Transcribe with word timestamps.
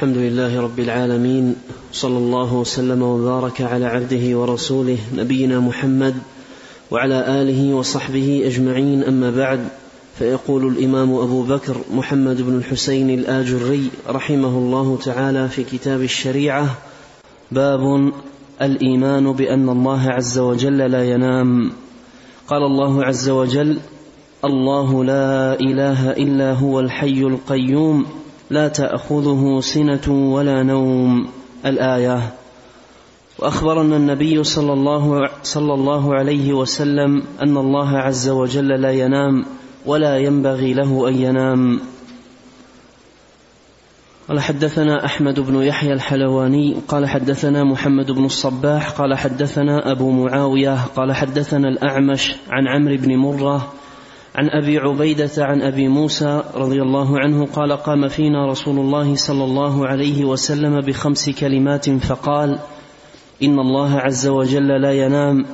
الحمد 0.00 0.16
لله 0.16 0.60
رب 0.60 0.78
العالمين 0.80 1.56
صلى 1.92 2.18
الله 2.18 2.54
وسلم 2.54 3.02
وبارك 3.02 3.60
على 3.60 3.86
عبده 3.86 4.38
ورسوله 4.38 4.98
نبينا 5.14 5.60
محمد 5.60 6.14
وعلى 6.90 7.42
آله 7.42 7.74
وصحبه 7.74 8.42
أجمعين 8.46 9.04
أما 9.04 9.30
بعد 9.30 9.68
فيقول 10.18 10.66
الإمام 10.66 11.14
أبو 11.14 11.42
بكر 11.42 11.76
محمد 11.92 12.42
بن 12.42 12.56
الحسين 12.58 13.10
الآجري 13.10 13.90
رحمه 14.08 14.48
الله 14.48 14.98
تعالى 15.04 15.48
في 15.48 15.64
كتاب 15.64 16.02
الشريعة 16.02 16.78
باب 17.52 18.12
الإيمان 18.62 19.32
بأن 19.32 19.68
الله 19.68 20.10
عز 20.10 20.38
وجل 20.38 20.78
لا 20.78 21.04
ينام. 21.04 21.72
قال 22.48 22.62
الله 22.62 23.04
عز 23.04 23.28
وجل 23.28 23.78
الله 24.44 25.04
لا 25.04 25.60
إله 25.60 26.10
إلا 26.10 26.52
هو 26.52 26.80
الحي 26.80 27.20
القيوم. 27.20 28.06
لا 28.50 28.68
تأخذه 28.68 29.60
سنة 29.60 30.32
ولا 30.32 30.62
نوم. 30.62 31.28
الآية 31.66 32.32
وأخبرنا 33.38 33.96
النبي 33.96 34.44
صلى 34.44 34.72
الله 34.72 35.28
صلى 35.42 35.74
الله 35.74 36.14
عليه 36.14 36.52
وسلم 36.52 37.22
أن 37.42 37.56
الله 37.56 37.98
عز 37.98 38.28
وجل 38.28 38.68
لا 38.68 38.90
ينام 38.90 39.44
ولا 39.86 40.18
ينبغي 40.18 40.74
له 40.74 41.08
أن 41.08 41.14
ينام. 41.14 41.80
قال 44.28 44.40
حدثنا 44.40 45.04
أحمد 45.04 45.40
بن 45.40 45.62
يحيى 45.62 45.92
الحلواني 45.92 46.76
قال 46.88 47.08
حدثنا 47.08 47.64
محمد 47.64 48.10
بن 48.10 48.24
الصباح 48.24 48.90
قال 48.90 49.14
حدثنا 49.18 49.90
أبو 49.92 50.10
معاوية 50.10 50.74
قال 50.96 51.12
حدثنا 51.12 51.68
الأعمش 51.68 52.34
عن 52.50 52.68
عمرو 52.68 52.96
بن 52.96 53.16
مرة 53.16 53.72
عن 54.34 54.48
أبي 54.50 54.78
عبيدة 54.78 55.30
عن 55.38 55.62
أبي 55.62 55.88
موسى 55.88 56.42
رضي 56.54 56.82
الله 56.82 57.18
عنه 57.18 57.46
قال 57.46 57.72
قام 57.72 58.08
فينا 58.08 58.46
رسول 58.46 58.78
الله 58.78 59.14
صلى 59.14 59.44
الله 59.44 59.86
عليه 59.86 60.24
وسلم 60.24 60.80
بخمس 60.80 61.30
كلمات 61.30 61.90
فقال 61.90 62.58
إن 63.42 63.58
الله 63.58 63.98
عز 63.98 64.26
وجل 64.26 64.82
لا 64.82 64.92
ينام 64.92 65.46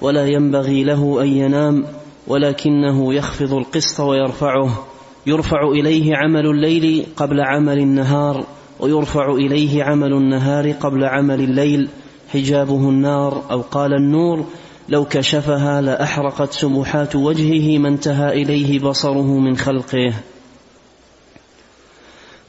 ولا 0.00 0.26
ينبغي 0.26 0.84
له 0.84 1.22
أن 1.22 1.26
ينام 1.28 1.84
ولكنه 2.26 3.14
يخفض 3.14 3.54
القسط 3.54 4.00
ويرفعه 4.00 4.84
يرفع 5.26 5.68
إليه 5.68 6.16
عمل 6.16 6.46
الليل 6.46 7.06
قبل 7.16 7.40
عمل 7.40 7.78
النهار 7.78 8.44
ويرفع 8.80 9.32
إليه 9.32 9.84
عمل 9.84 10.12
النهار 10.12 10.70
قبل 10.70 11.04
عمل 11.04 11.40
الليل 11.40 11.88
حجابه 12.28 12.88
النار 12.88 13.42
أو 13.50 13.60
قال 13.60 13.94
النور 13.94 14.44
لو 14.88 15.04
كشفها 15.04 15.80
لأحرقت 15.80 16.52
سبحات 16.52 17.16
وجهه 17.16 17.78
ما 17.78 17.88
انتهى 17.88 18.42
إليه 18.42 18.80
بصره 18.80 19.38
من 19.38 19.56
خلقه. 19.56 20.14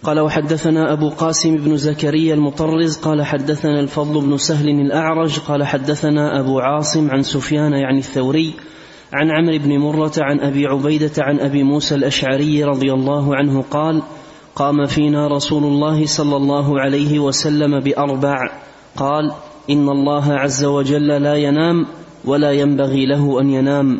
قال 0.03 0.19
وحدثنا 0.19 0.93
أبو 0.93 1.09
قاسم 1.09 1.55
بن 1.55 1.77
زكريا 1.77 2.33
المطرز 2.33 2.97
قال 2.97 3.25
حدثنا 3.25 3.79
الفضل 3.79 4.21
بن 4.21 4.37
سهل 4.37 4.69
الأعرج 4.69 5.39
قال 5.39 5.63
حدثنا 5.63 6.39
أبو 6.39 6.59
عاصم 6.59 7.11
عن 7.11 7.23
سفيان 7.23 7.73
يعني 7.73 7.97
الثوري 7.97 8.53
عن 9.13 9.31
عمرو 9.31 9.57
بن 9.57 9.77
مرة 9.77 10.13
عن 10.17 10.39
أبي 10.39 10.65
عبيدة 10.65 11.11
عن 11.17 11.39
أبي 11.39 11.63
موسى 11.63 11.95
الأشعري 11.95 12.63
رضي 12.63 12.93
الله 12.93 13.35
عنه 13.35 13.61
قال 13.61 14.03
قام 14.55 14.85
فينا 14.85 15.27
رسول 15.27 15.63
الله 15.63 16.05
صلى 16.05 16.35
الله 16.35 16.79
عليه 16.79 17.19
وسلم 17.19 17.79
بأربع. 17.79 18.37
قال 18.97 19.31
إن 19.69 19.89
الله 19.89 20.33
عز 20.33 20.65
وجل 20.65 21.07
لا 21.07 21.35
ينام 21.35 21.85
ولا 22.25 22.51
ينبغي 22.51 23.05
له 23.05 23.41
أن 23.41 23.49
ينام. 23.49 23.99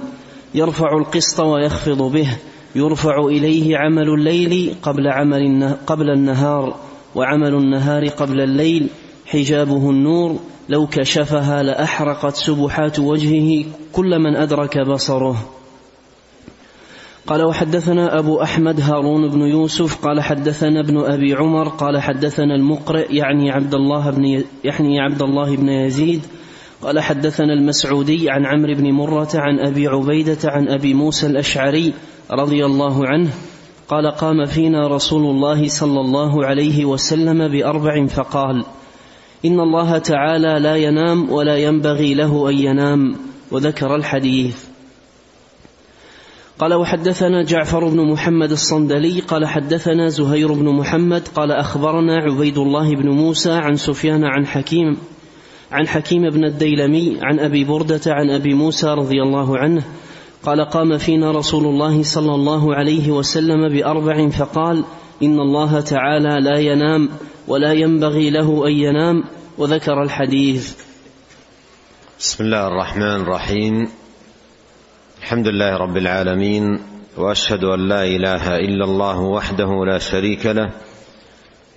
يرفع 0.55 0.97
القسط 0.97 1.39
ويخفض 1.39 2.11
به. 2.11 2.37
يرفع 2.75 3.19
إليه 3.19 3.77
عمل 3.77 4.09
الليل 4.09 4.75
قبل 4.81 5.07
عمل 5.07 5.75
قبل 5.87 6.09
النهار 6.09 6.75
وعمل 7.15 7.53
النهار 7.53 8.07
قبل 8.07 8.41
الليل. 8.41 8.87
حجابه 9.25 9.89
النور. 9.89 10.39
لو 10.69 10.87
كشفها 10.87 11.63
لأحرقت 11.63 12.35
سبحات 12.35 12.99
وجهه 12.99 13.65
كل 13.93 14.19
من 14.19 14.35
أدرك 14.35 14.87
بصره. 14.87 15.45
قال 17.27 17.43
وحدثنا 17.43 18.19
أبو 18.19 18.41
أحمد 18.41 18.81
هارون 18.81 19.29
بن 19.29 19.39
يوسف. 19.39 20.05
قال 20.05 20.21
حدثنا 20.21 20.79
ابن 20.79 20.97
أبي 20.99 21.33
عمر. 21.33 21.67
قال 21.67 22.01
حدثنا 22.01 22.55
المقرئ 22.55 23.15
يعني 23.15 23.51
عبد 23.51 23.73
الله 23.73 24.09
بن 24.09 24.43
يعني 24.63 24.99
عبد 24.99 25.21
الله 25.21 25.55
بن 25.55 25.69
يزيد. 25.69 26.21
قال 26.85 26.99
حدثنا 26.99 27.53
المسعودي 27.53 28.29
عن 28.29 28.45
عمرو 28.45 28.73
بن 28.73 28.91
مرة 28.91 29.29
عن 29.35 29.59
أبي 29.59 29.87
عبيدة 29.87 30.37
عن 30.45 30.69
أبي 30.69 30.93
موسى 30.93 31.27
الأشعري 31.27 31.93
رضي 32.31 32.65
الله 32.65 33.07
عنه 33.07 33.29
قال 33.87 34.11
قام 34.11 34.45
فينا 34.45 34.87
رسول 34.87 35.21
الله 35.21 35.67
صلى 35.67 35.99
الله 35.99 36.45
عليه 36.45 36.85
وسلم 36.85 37.47
بأربع 37.47 38.07
فقال 38.07 38.65
إن 39.45 39.59
الله 39.59 39.97
تعالى 39.97 40.59
لا 40.59 40.75
ينام 40.75 41.31
ولا 41.31 41.57
ينبغي 41.57 42.13
له 42.13 42.49
أن 42.49 42.57
ينام 42.57 43.15
وذكر 43.51 43.95
الحديث. 43.95 44.65
قال 46.59 46.73
وحدثنا 46.73 47.43
جعفر 47.43 47.89
بن 47.89 48.11
محمد 48.11 48.51
الصندلي 48.51 49.19
قال 49.19 49.47
حدثنا 49.47 50.07
زهير 50.07 50.53
بن 50.53 50.69
محمد 50.69 51.27
قال 51.35 51.51
أخبرنا 51.51 52.17
عبيد 52.17 52.57
الله 52.57 52.95
بن 52.95 53.09
موسى 53.09 53.51
عن 53.51 53.75
سفيان 53.75 54.23
عن 54.23 54.47
حكيم 54.47 54.97
عن 55.75 55.87
حكيم 55.87 56.29
بن 56.29 56.45
الديلمي 56.45 57.17
عن 57.21 57.39
أبي 57.39 57.63
بردة 57.63 58.01
عن 58.07 58.29
أبي 58.29 58.53
موسى 58.53 58.87
رضي 58.87 59.21
الله 59.21 59.57
عنه 59.57 59.83
قال 60.43 60.65
قام 60.65 60.97
فينا 60.97 61.31
رسول 61.31 61.65
الله 61.65 62.03
صلى 62.03 62.35
الله 62.35 62.75
عليه 62.75 63.11
وسلم 63.11 63.69
بأربع 63.69 64.29
فقال 64.29 64.83
إن 65.23 65.39
الله 65.39 65.79
تعالى 65.79 66.39
لا 66.41 66.57
ينام 66.59 67.09
ولا 67.47 67.73
ينبغي 67.73 68.29
له 68.29 68.67
أن 68.67 68.71
ينام 68.71 69.23
وذكر 69.57 70.03
الحديث. 70.03 70.73
بسم 72.19 72.43
الله 72.43 72.67
الرحمن 72.67 73.21
الرحيم. 73.21 73.87
الحمد 75.21 75.47
لله 75.47 75.77
رب 75.77 75.97
العالمين 75.97 76.79
وأشهد 77.17 77.63
أن 77.63 77.87
لا 77.89 78.03
إله 78.03 78.59
إلا 78.59 78.85
الله 78.85 79.19
وحده 79.19 79.85
لا 79.85 79.97
شريك 79.97 80.45
له 80.45 80.69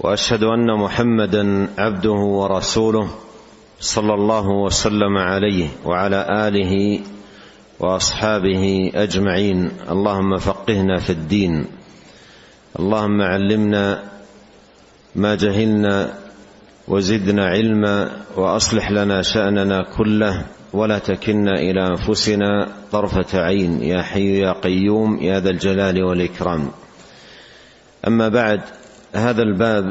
وأشهد 0.00 0.42
أن 0.44 0.78
محمدا 0.78 1.68
عبده 1.78 2.20
ورسوله. 2.38 3.08
صلى 3.80 4.14
الله 4.14 4.48
وسلم 4.48 5.16
عليه 5.16 5.68
وعلى 5.84 6.48
آله 6.48 7.00
وأصحابه 7.80 8.92
أجمعين. 8.94 9.70
اللهم 9.90 10.38
فقهنا 10.38 10.98
في 10.98 11.10
الدين. 11.10 11.64
اللهم 12.78 13.22
علمنا 13.22 14.02
ما 15.14 15.34
جهلنا 15.34 16.14
وزدنا 16.88 17.46
علما 17.46 18.10
وأصلح 18.36 18.90
لنا 18.90 19.22
شأننا 19.22 19.82
كله 19.96 20.46
ولا 20.72 20.98
تكلنا 20.98 21.54
إلى 21.54 21.86
أنفسنا 21.86 22.68
طرفة 22.92 23.40
عين. 23.40 23.82
يا 23.82 24.02
حي 24.02 24.38
يا 24.38 24.52
قيوم 24.52 25.22
يا 25.22 25.40
ذا 25.40 25.50
الجلال 25.50 26.04
والإكرام. 26.04 26.70
أما 28.06 28.28
بعد 28.28 28.60
هذا 29.14 29.42
الباب 29.42 29.84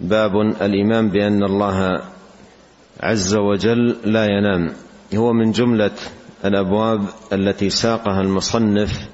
باب 0.00 0.40
الإيمان 0.40 1.08
بأن 1.08 1.44
الله 1.44 2.13
عز 3.00 3.36
وجل 3.36 3.96
لا 4.04 4.24
ينام. 4.24 4.72
هو 5.14 5.32
من 5.32 5.52
جملة 5.52 5.90
الأبواب 6.44 7.06
التي 7.32 7.70
ساقها 7.70 8.20
المصنف 8.20 9.08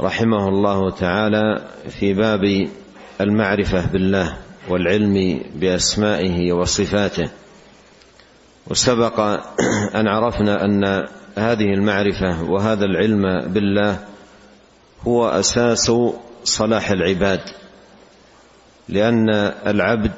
رحمه 0.00 0.48
الله 0.48 0.90
تعالى 0.90 1.64
في 1.88 2.14
باب 2.14 2.68
المعرفة 3.20 3.86
بالله 3.92 4.38
والعلم 4.68 5.40
بأسمائه 5.54 6.52
وصفاته. 6.52 7.30
وسبق 8.66 9.20
أن 9.94 10.08
عرفنا 10.08 10.64
أن 10.64 10.84
هذه 11.38 11.74
المعرفة 11.74 12.42
وهذا 12.42 12.84
العلم 12.84 13.52
بالله 13.52 13.98
هو 15.06 15.28
أساس 15.28 15.92
صلاح 16.44 16.90
العباد 16.90 17.40
لأن 18.88 19.28
العبد 19.66 20.12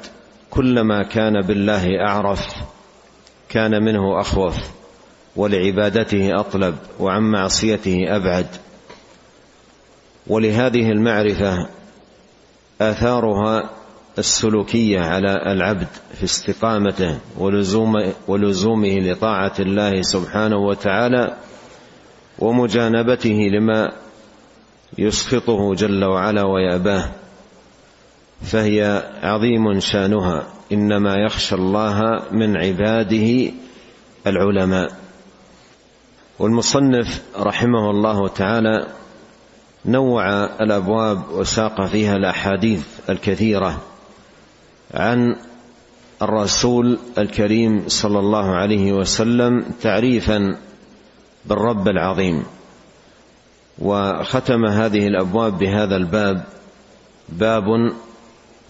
كلما 0.55 1.03
كان 1.03 1.41
بالله 1.41 1.85
أعرف 2.07 2.55
كان 3.49 3.83
منه 3.83 4.19
أخوف 4.19 4.55
ولعبادته 5.35 6.39
اطلب 6.39 6.75
وعن 6.99 7.21
معصيته 7.21 8.15
أبعد. 8.15 8.47
ولهذه 10.27 10.91
المعرفة 10.91 11.69
آثارها 12.81 13.69
السلوكية 14.17 14.99
على 14.99 15.33
العبد 15.51 15.87
في 16.13 16.23
استقامته 16.23 17.19
ولزوم 17.37 17.93
ولزومه 18.27 18.99
لطاعة 18.99 19.53
الله 19.59 20.01
سبحانه 20.01 20.57
وتعالى 20.57 21.37
ومجانبته 22.39 23.49
لما 23.51 23.91
يسخطه 24.97 25.73
جل 25.73 26.03
وعلا 26.03 26.45
ويأباه. 26.45 27.09
فهي 28.45 29.03
عظيم 29.23 29.79
شأنها. 29.79 30.43
إنما 30.71 31.15
يخشى 31.15 31.55
الله 31.55 32.21
من 32.31 32.57
عباده 32.57 33.51
العلماء. 34.27 34.91
والمصنف 36.39 37.21
رحمه 37.37 37.89
الله 37.91 38.27
تعالى 38.27 38.87
نوع 39.85 40.45
الأبواب 40.45 41.23
وساق 41.31 41.85
فيها 41.85 42.15
الأحاديث 42.15 42.85
الكثيرة 43.09 43.81
عن 44.93 45.35
الرسول 46.21 46.99
الكريم 47.17 47.83
صلى 47.87 48.19
الله 48.19 48.55
عليه 48.55 48.93
وسلم 48.93 49.65
تعريفا 49.81 50.57
بالرب 51.45 51.87
العظيم. 51.87 52.43
وختم 53.79 54.65
هذه 54.65 55.07
الأبواب 55.07 55.57
بهذا 55.57 55.95
الباب 55.95 56.43
باب 57.29 57.63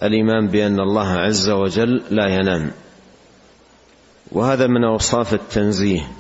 الإيمان 0.04 0.48
بأن 0.48 0.80
الله 0.80 1.08
عز 1.08 1.50
وجل 1.50 2.02
لا 2.12 2.28
ينام. 2.28 2.72
وهذا 4.32 4.68
من 4.68 4.84
أوصاف 4.84 5.34
التنزيه. 5.34 6.12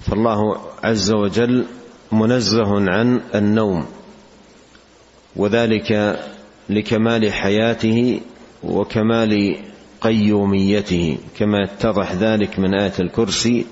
فالله 0.00 0.56
عز 0.84 1.12
وجل 1.12 1.64
منزه 2.12 2.90
عن 2.90 3.20
النوم. 3.34 3.86
وذلك 5.36 6.20
لكمال 6.68 7.32
حياته 7.32 8.20
وكمال 8.62 9.56
قيوميته 10.00 11.18
كما 11.38 11.58
يتضح 11.58 12.12
ذلك 12.12 12.58
من 12.58 12.74
آية 12.74 12.92
الكرسي 13.00 13.66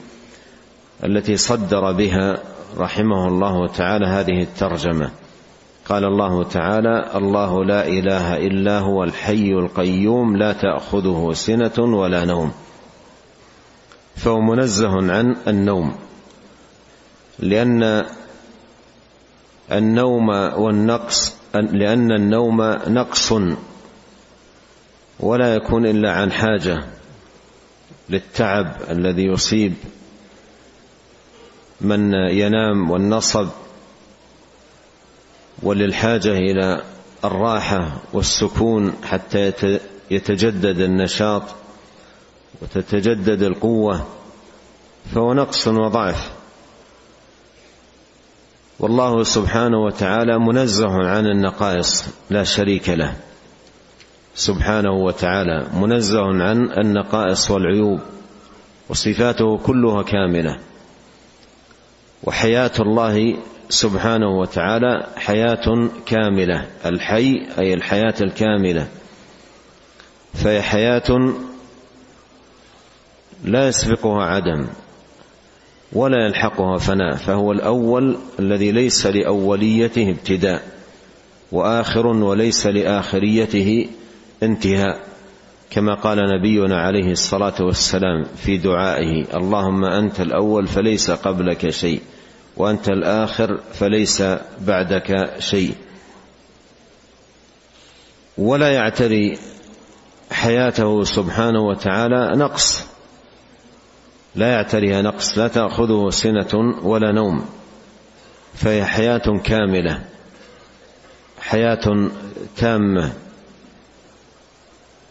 التي 1.05 1.37
صدر 1.37 1.93
بها 1.93 2.39
رحمه 2.79 3.29
الله 3.29 3.69
تعالى 3.69 4.07
هذه 4.07 4.43
الترجمة. 4.43 5.11
قال 5.91 6.05
الله 6.05 6.45
تعالى 6.45 7.11
الله 7.15 7.65
لا 7.65 7.89
إله 7.89 8.37
إلا 8.37 8.79
هو 8.79 9.05
الحي 9.05 9.53
القيوم 9.53 10.37
لا 10.37 10.53
تأخذه 10.53 11.33
سنة 11.33 11.79
ولا 11.79 12.25
نوم. 12.25 12.53
فهو 14.17 14.41
منزه 14.41 15.13
عن 15.13 15.37
النوم. 15.49 15.95
لأن 17.39 18.05
النوم 19.73 20.29
والنقص 20.63 21.37
لأن 21.55 22.13
النوم 22.13 22.63
نقص 22.87 23.33
ولا 25.21 25.55
يكون 25.55 25.87
إلا 25.87 26.13
عن 26.13 26.33
حاجة 26.33 26.85
للتعب 28.11 28.73
الذي 28.91 29.25
يصيب 29.25 29.75
من 31.81 32.13
ينام 32.15 32.91
والنصب. 32.91 33.49
وللحاجة 35.63 36.33
إلى 36.33 36.83
الراحة 37.25 37.93
والسكون 38.13 38.93
حتى 39.05 39.53
يتجدد 40.11 40.81
النشاط 40.81 41.43
وتتجدد 42.63 43.43
القوة 43.43 44.07
فهو 45.15 45.35
نقص 45.35 45.69
وضعف. 45.69 46.31
والله 48.79 49.23
سبحانه 49.23 49.79
وتعالى 49.79 50.39
منزه 50.39 50.89
عن 50.89 51.27
النقائص 51.27 52.05
لا 52.31 52.45
شريك 52.45 52.89
له. 52.89 53.17
سبحانه 54.35 54.93
وتعالى 54.93 55.67
منزه 55.75 56.23
عن 56.23 56.73
النقائص 56.79 57.51
والعيوب 57.51 58.01
وصفاته 58.89 59.59
كلها 59.59 60.03
كاملة. 60.03 60.59
وحياة 62.25 62.73
الله 62.81 63.37
سبحانه 63.71 64.39
وتعالى 64.39 65.07
حياة 65.17 65.89
كاملة 66.07 66.67
الحي 66.87 67.47
أي 67.59 67.75
الحياة 67.75 68.15
الكاملة. 68.21 68.89
فهي 70.35 70.63
حياة 70.63 71.33
لا 73.45 73.69
يسبقها 73.69 74.25
عدم 74.25 74.67
ولا 75.93 76.27
يلحقها 76.27 76.79
فناء 76.79 77.17
فهو 77.17 77.53
الأول 77.53 78.17
الذي 78.39 78.73
ليس 78.73 79.07
لأوليته 79.07 80.11
ابتداء 80.11 80.63
وآخر 81.53 82.07
وليس 82.07 82.67
لآخريته 82.67 83.89
انتهاء 84.43 85.01
كما 85.71 85.95
قال 85.95 86.19
نبينا 86.39 86.81
عليه 86.81 87.11
الصلاة 87.11 87.55
والسلام 87.61 88.25
في 88.37 88.57
دعائه 88.57 89.37
اللهم 89.37 89.85
أنت 89.85 90.21
الأول 90.21 90.67
فليس 90.67 91.11
قبلك 91.11 91.71
شيء 91.71 92.01
وأنت 92.61 92.89
الآخر 92.89 93.61
فليس 93.73 94.23
بعدك 94.61 95.37
شيء. 95.39 95.75
ولا 98.39 98.73
يعتري 98.73 99.39
حياته 100.31 101.05
سبحانه 101.05 101.61
وتعالى 101.61 102.37
نقص. 102.37 102.85
لا 104.35 104.53
يعتريها 104.53 105.03
نقص 105.03 105.39
لا 105.39 105.49
تأخذه 105.49 106.11
سنة 106.11 106.81
ولا 106.83 107.13
نوم. 107.13 107.45
فهي 108.55 108.85
حياة 108.85 109.41
كاملة 109.45 110.03
حياة 111.41 112.11
تامة. 112.57 113.13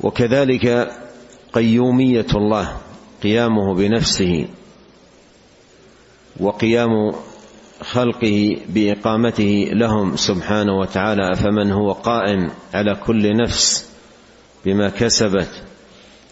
وكذلك 0.01 0.91
قيومية 1.53 2.27
الله 2.35 2.77
قيامه 3.23 3.75
بنفسه. 3.75 4.47
وقيام 6.39 7.11
خلقه 7.81 8.57
بإقامته 8.69 9.69
لهم 9.73 10.15
سبحانه 10.15 10.79
وتعالى 10.79 11.35
فمن 11.35 11.71
هو 11.71 11.91
قائم 11.91 12.49
على 12.73 12.95
كل 12.95 13.37
نفس 13.37 13.89
بما 14.65 14.89
كسبت. 14.89 15.63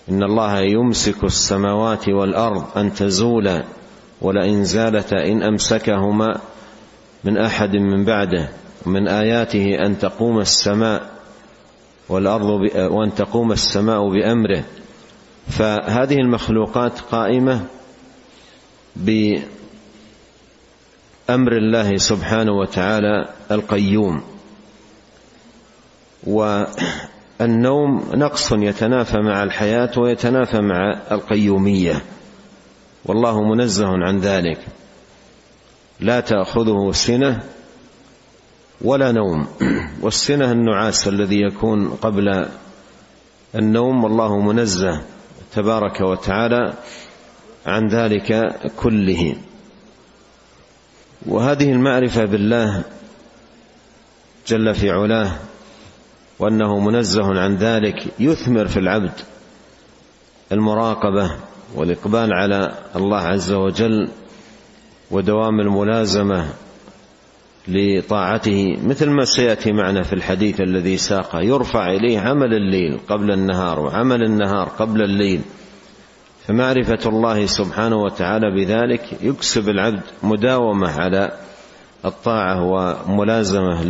إن 0.09 0.23
الله 0.23 0.59
يمسك 0.59 1.23
السماوات 1.23 2.09
والأرض 2.09 2.77
أن 2.77 2.93
تزولا 2.93 3.63
ولئن 4.21 4.63
زالتا 4.63 5.25
إن 5.25 5.43
أمسكهما 5.43 6.41
من 7.23 7.37
أحد 7.37 7.75
من 7.75 8.05
بعده. 8.05 8.49
ومن 8.85 9.07
آياته 9.07 9.85
أن 9.85 9.99
تقوم 9.99 10.39
السماء 10.39 11.09
والأرض 12.09 12.49
وأن 12.75 13.15
تقوم 13.15 13.51
السماء 13.51 14.09
بأمره. 14.09 14.63
فهذه 15.49 16.15
المخلوقات 16.15 16.99
قائمة 16.99 17.65
بامر 21.27 21.57
الله 21.57 21.97
سبحانه 21.97 22.51
وتعالى 22.51 23.25
القيوم. 23.51 24.23
والنوم 26.23 28.11
نقص 28.13 28.51
يتنافى 28.51 29.17
مع 29.17 29.43
الحياة 29.43 29.91
ويتنافى 29.97 30.61
مع 30.61 31.01
القيومية. 31.11 32.01
والله 33.05 33.43
منزه 33.43 33.87
عن 33.87 34.19
ذلك. 34.19 34.59
لا 35.99 36.19
تأخذه 36.19 36.91
سنة 36.91 37.43
ولا 38.81 39.11
نوم. 39.11 39.47
والسنة 40.03 40.51
النعاس 40.51 41.07
الذي 41.07 41.41
يكون 41.41 41.89
قبل 41.89 42.45
النوم 43.55 44.03
والله 44.03 44.41
منزه 44.41 45.01
تبارك 45.55 46.01
وتعالى 46.01 46.73
عن 47.65 47.87
ذلك 47.87 48.55
كله. 48.77 49.35
وهذه 51.25 51.71
المعرفة 51.71 52.25
بالله 52.25 52.83
جل 54.47 54.75
في 54.75 54.91
علاه 54.91 55.31
وأنه 56.39 56.79
منزه 56.79 57.39
عن 57.39 57.55
ذلك 57.55 58.07
يثمر 58.19 58.67
في 58.67 58.79
العبد 58.79 59.13
المراقبة 60.51 61.31
والإقبال 61.75 62.33
على 62.33 62.75
الله 62.95 63.21
عز 63.21 63.53
وجل 63.53 64.09
ودوام 65.11 65.59
الملازمة 65.59 66.47
لطاعته 67.67 68.77
مثل 68.83 69.09
ما 69.09 69.25
سيأتي 69.25 69.71
معنا 69.71 70.03
في 70.03 70.13
الحديث 70.13 70.61
الذي 70.61 70.97
ساقه 70.97 71.41
يرفع 71.41 71.91
إليه 71.91 72.19
عمل 72.19 72.53
الليل 72.53 72.99
قبل 73.09 73.31
النهار 73.31 73.79
وعمل 73.79 74.23
النهار 74.23 74.69
قبل 74.69 75.01
الليل. 75.01 75.41
فمعرفة 76.47 77.09
الله 77.09 77.45
سبحانه 77.45 77.95
وتعالى 77.95 78.51
بذلك 78.51 79.17
يكسب 79.21 79.69
العبد 79.69 80.03
مداومة 80.23 80.89
على 80.89 81.31
الطاعة 82.05 82.63
وملازمة 82.63 83.83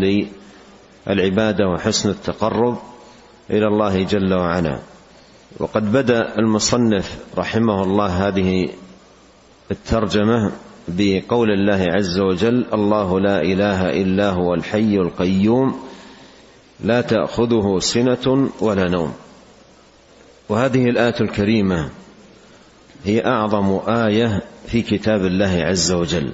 للعبادة 1.07 1.67
وحسن 1.67 2.09
التقرب 2.09 2.77
إلى 3.49 3.67
الله 3.67 4.03
جل 4.03 4.33
وعلا. 4.33 4.79
وقد 5.59 5.91
بدأ 5.91 6.39
المصنف 6.39 7.17
رحمه 7.37 7.83
الله 7.83 8.27
هذه 8.27 8.69
الترجمة 9.71 10.51
بقول 10.87 11.51
الله 11.51 11.85
عز 11.89 12.19
وجل 12.19 12.65
الله 12.73 13.19
لا 13.19 13.41
إله 13.41 13.89
إلا 13.89 14.29
هو 14.29 14.53
الحي 14.53 14.97
القيوم 14.97 15.79
لا 16.83 17.01
تأخذه 17.01 17.79
سنة 17.79 18.49
ولا 18.61 18.89
نوم. 18.89 19.13
وهذه 20.49 20.83
الآية 20.83 21.15
الكريمة 21.21 21.89
هي 23.05 23.25
أعظم 23.25 23.79
آية 23.87 24.41
في 24.67 24.81
كتاب 24.81 25.25
الله 25.25 25.63
عز 25.63 25.91
وجل. 25.91 26.33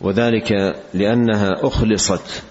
وذلك 0.00 0.52
لأنها 0.94 1.66
أخلصت 1.66 2.42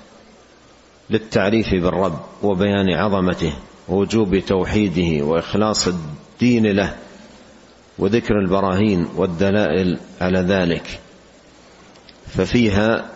للتعريف 1.09 1.67
بالرب 1.71 2.19
وبيان 2.43 2.89
عظمته 2.89 3.53
ووجوب 3.87 4.39
توحيده 4.39 5.25
وإخلاص 5.25 5.87
الدين 5.87 6.67
له 6.67 6.95
وذكر 7.99 8.39
البراهين 8.39 9.07
والدلائل 9.15 9.99
على 10.21 10.39
ذلك. 10.39 10.99
ففيها 12.27 13.09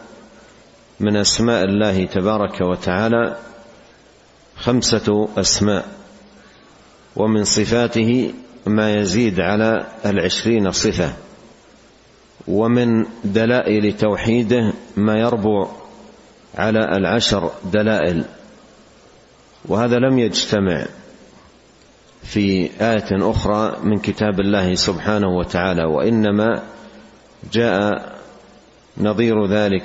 من 1.00 1.16
أسماء 1.16 1.64
الله 1.64 2.06
تبارك 2.06 2.62
وتعالى 2.62 3.38
خمسة 4.58 5.30
أسماء 5.38 5.86
ومن 7.16 7.44
صفاته 7.44 8.34
ما 8.66 8.96
يزيد 8.96 9.40
على 9.40 9.86
العشرين 10.06 10.72
صفة. 10.72 11.14
ومن 12.48 13.06
دلائل 13.24 13.98
توحيده 13.98 14.74
ما 14.98 15.20
يربو 15.20 15.68
على 16.56 16.80
العشر 16.98 17.52
دلائل. 17.74 18.26
وهذا 19.66 19.96
لم 19.98 20.20
يجتمع 20.20 20.86
في 22.24 22.70
آية 22.82 23.32
أخرى 23.32 23.78
من 23.84 23.98
كتاب 23.98 24.40
الله 24.40 24.76
سبحانه 24.76 25.28
وتعالى 25.28 25.84
وإنما 25.86 26.64
جاء 27.54 28.16
نظير 28.98 29.46
ذلك 29.48 29.84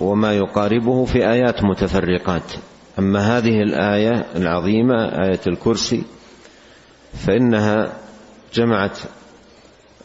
وما 0.00 0.32
يقاربه 0.32 1.04
في 1.04 1.30
آيات 1.30 1.64
متفرقات. 1.64 2.52
أما 2.98 3.38
هذه 3.38 3.62
الآية 3.62 4.26
العظيمة 4.36 5.04
آية 5.04 5.40
الكرسي 5.46 6.02
فإنها 7.14 7.92
جمعت 8.54 8.98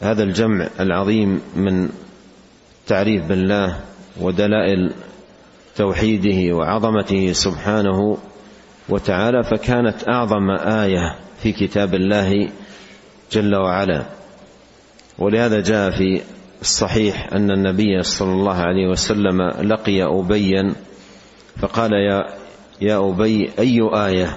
هذا 0.02 0.22
الجمع 0.22 0.68
العظيم 0.80 1.40
من 1.56 1.88
تعريف 2.86 3.24
بالله 3.24 3.80
ودلائل 4.20 4.92
توحيده 5.76 6.56
وعظمته 6.56 7.32
سبحانه 7.32 8.18
وتعالى 8.88 9.44
فكانت 9.44 10.08
أعظم 10.08 10.50
آية 10.50 11.16
في 11.42 11.52
كتاب 11.52 11.94
الله 11.94 12.48
جل 13.32 13.56
وعلا. 13.56 14.02
ولهذا 15.18 15.60
جاء 15.60 15.90
في 15.90 16.20
الصحيح 16.60 17.32
أن 17.32 17.50
النبي 17.50 18.02
صلى 18.02 18.32
الله 18.32 18.56
عليه 18.56 18.88
وسلم 18.88 19.42
لقي 19.42 20.02
ابيا 20.02 20.74
فقال 21.60 21.92
يا 21.92 22.24
يا 22.80 23.08
أبي 23.10 23.50
أي 23.58 23.80
آية 23.94 24.36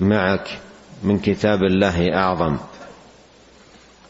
معك؟ 0.00 0.60
من 1.04 1.18
كتاب 1.18 1.62
الله 1.62 2.14
أعظم. 2.14 2.56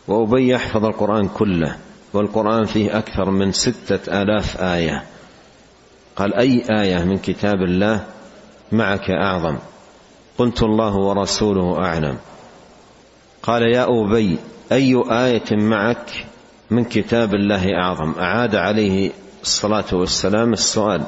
وابي 0.08 0.48
يحفظ 0.48 0.84
القرآن 0.84 1.28
كله 1.28 1.76
والقرآن 2.12 2.64
فيه 2.64 2.98
أكثر 2.98 3.30
من 3.30 3.52
ستة 3.52 4.22
آلاف 4.22 4.60
آية. 4.60 5.04
قال 6.16 6.34
أي 6.34 6.64
آية 6.80 7.04
من 7.04 7.18
كتاب 7.18 7.62
الله 7.62 8.04
معك 8.72 9.10
أعظم؟ 9.10 9.58
قلت 10.38 10.62
الله 10.62 10.96
ورسوله 10.96 11.78
أعلم. 11.78 12.18
قال 13.42 13.62
يا 13.74 13.86
أبي 13.88 14.38
أي 14.72 15.02
آية 15.10 15.56
معك 15.56 16.26
من 16.70 16.84
كتاب 16.84 17.34
الله 17.34 17.74
أعظم؟ 17.74 18.14
أعاد 18.18 18.54
عليه 18.54 19.10
الصلاة 19.42 19.84
والسلام 19.92 20.52
السؤال. 20.52 21.02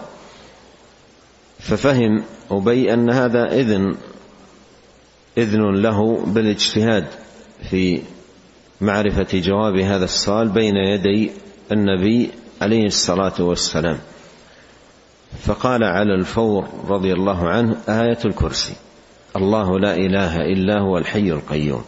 ففهم 1.60 2.24
أبي 2.50 2.94
أن 2.94 3.10
هذا 3.10 3.52
إذن 3.52 3.96
إذن 5.38 5.82
له 5.82 6.24
بالاجتهاد 6.26 7.06
في 7.70 8.02
معرفة 8.80 9.38
جواب 9.38 9.76
هذا 9.76 10.04
السؤال 10.04 10.48
بين 10.48 10.76
يدي 10.76 11.30
النبي 11.72 12.30
عليه 12.62 12.86
الصلاة 12.86 13.34
والسلام. 13.38 13.98
فقال 15.42 15.84
على 15.84 16.14
الفور 16.14 16.68
رضي 16.88 17.12
الله 17.12 17.48
عنه 17.48 17.76
آية 17.88 18.18
الكرسي 18.24 18.72
الله 19.36 19.78
لا 19.78 19.96
إله 19.96 20.36
إلا 20.36 20.80
هو 20.80 20.98
الحي 20.98 21.30
القيوم. 21.32 21.84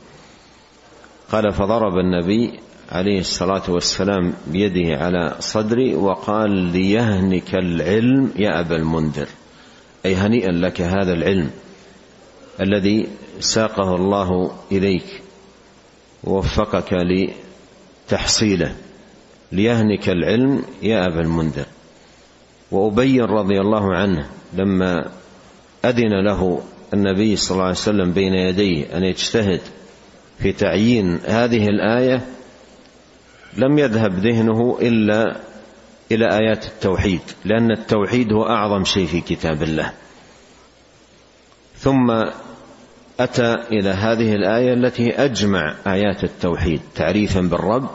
قال 1.33 1.53
فضرب 1.53 1.99
النبي 1.99 2.61
عليه 2.93 3.21
الصلاة 3.21 3.63
والسلام 3.69 4.33
بيده 4.47 4.97
على 4.97 5.37
صدري 5.41 5.95
وقال 5.95 6.51
ليهنك 6.51 7.55
العلم 7.55 8.33
يا 8.37 8.61
أبا 8.61 8.77
المنذر. 8.77 9.29
أي 10.07 10.15
هنيئا 10.15 10.53
لك 10.53 10.81
هذا 10.81 11.13
العلم. 11.13 11.51
الذي 12.61 13.09
ساقه 13.41 13.95
الله 13.95 14.51
إليك 14.73 15.23
ووفقك 16.25 16.97
لتحصيله 18.09 18.75
ليهنك 19.53 20.09
العلم 20.09 20.65
يا 20.83 21.07
أبا 21.07 21.21
المنذر. 21.21 21.67
وأبي 22.71 23.21
رضي 23.21 23.61
الله 23.61 23.95
عنه 23.95 24.29
لما 24.55 25.11
أذن 25.85 26.25
له 26.25 26.63
النبي 26.95 27.37
صلى 27.37 27.51
الله 27.55 27.65
عليه 27.65 27.73
وسلم 27.75 28.13
بين 28.13 28.35
يديه 28.35 28.97
أن 28.97 29.05
يجتهد 29.05 29.61
في 30.39 30.53
تعيين 30.53 31.19
هذه 31.27 31.67
الآية 31.67 32.27
لم 33.57 33.79
يذهب 33.79 34.19
ذهنه 34.19 34.79
إلا 34.83 35.41
إلى 36.13 36.25
آيات 36.25 36.65
التوحيد 36.67 37.21
لأن 37.45 37.71
التوحيد 37.71 38.33
هو 38.33 38.43
أعظم 38.43 38.85
شيء 38.85 39.07
في 39.07 39.21
كتاب 39.21 39.63
الله. 39.63 39.93
ثم 41.79 42.11
أتى 43.21 43.55
إلى 43.73 43.91
هذه 43.91 44.35
الآية 44.35 44.73
التي 44.73 45.25
أجمع 45.25 45.75
آيات 45.87 46.25
التوحيد 46.25 46.81
تعريفا 46.95 47.41
بالرب 47.41 47.89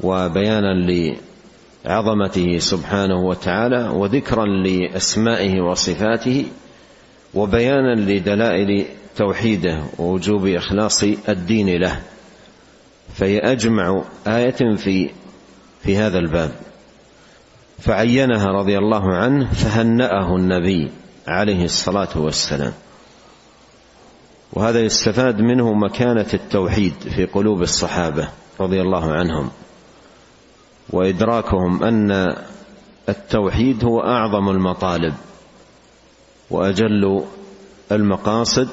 وبيانا 0.00 0.74
عظمته 1.86 2.58
سبحانه 2.58 3.20
وتعالى 3.20 3.88
وذكرا 3.88 4.46
لأسمائه 4.46 5.60
وصفاته 5.60 6.46
وبيانا 7.34 7.94
لدلائل 7.94 8.84
توحيده 9.16 9.82
ووجوب 9.98 10.46
إخلاص 10.46 11.02
الدين 11.28 11.68
له. 11.80 12.00
فهي 13.14 13.38
أجمع 13.38 14.02
آية 14.26 14.76
في 14.76 15.10
في 15.82 15.96
هذا 15.96 16.18
الباب. 16.18 16.50
فعينها 17.78 18.46
رضي 18.46 18.78
الله 18.78 19.14
عنه 19.14 19.52
فهنأه 19.52 20.36
النبي 20.36 20.90
عليه 21.26 21.64
الصلاة 21.64 22.08
والسلام. 22.16 22.72
وهذا 24.54 24.80
يستفاد 24.80 25.40
منه 25.40 25.72
مكانة 25.72 26.26
التوحيد 26.34 26.94
في 27.16 27.26
قلوب 27.26 27.62
الصحابة 27.62 28.28
رضي 28.60 28.80
الله 28.80 29.12
عنهم. 29.12 29.50
وإدراكهم 30.90 31.82
أن 31.84 32.36
التوحيد 33.08 33.84
هو 33.84 34.00
أعظم 34.00 34.48
المطالب 34.48 35.14
وأجل 36.50 37.24
المقاصد 37.92 38.68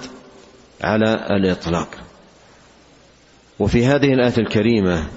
على 0.84 1.28
الإطلاق. 1.30 1.88
وفي 3.60 3.86
هذه 3.86 4.14
الآية 4.14 4.38
الكريمة 4.38 5.08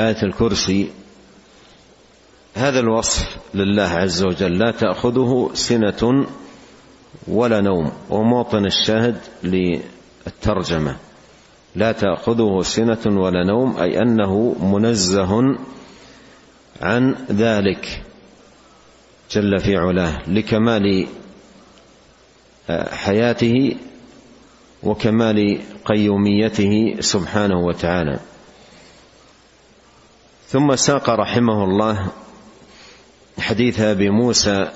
آية 0.00 0.22
الكرسي 0.22 0.90
هذا 2.54 2.80
الوصف 2.80 3.36
لله 3.54 3.88
عز 3.88 4.24
وجل 4.24 4.58
لا 4.58 4.70
تأخذه 4.70 5.50
سنة 5.54 6.26
ولا 7.28 7.60
نوم. 7.60 7.92
وموطن 8.10 8.66
الشاهد 8.66 9.16
للترجمه 10.26 10.96
لا 11.74 11.92
تأخذه 11.92 12.62
سنة 12.62 12.98
ولا 13.06 13.44
نوم 13.44 13.76
أي 13.76 14.02
أنه 14.02 14.56
منزه 14.60 15.58
عن 16.80 17.14
ذلك. 17.30 18.02
جل 19.30 19.58
في 19.60 19.76
علاه 19.76 20.22
لكمال 20.28 21.06
آه، 22.70 22.94
حياته 22.94 23.76
وكمال 24.82 25.60
قيوميته 25.84 26.96
سبحانه 27.00 27.60
وتعالى. 27.60 28.20
ثم 30.48 30.76
ساق 30.76 31.10
رحمه 31.10 31.64
الله 31.64 32.06
حديث 33.38 33.80
أبي 33.80 34.10
موسى 34.10 34.72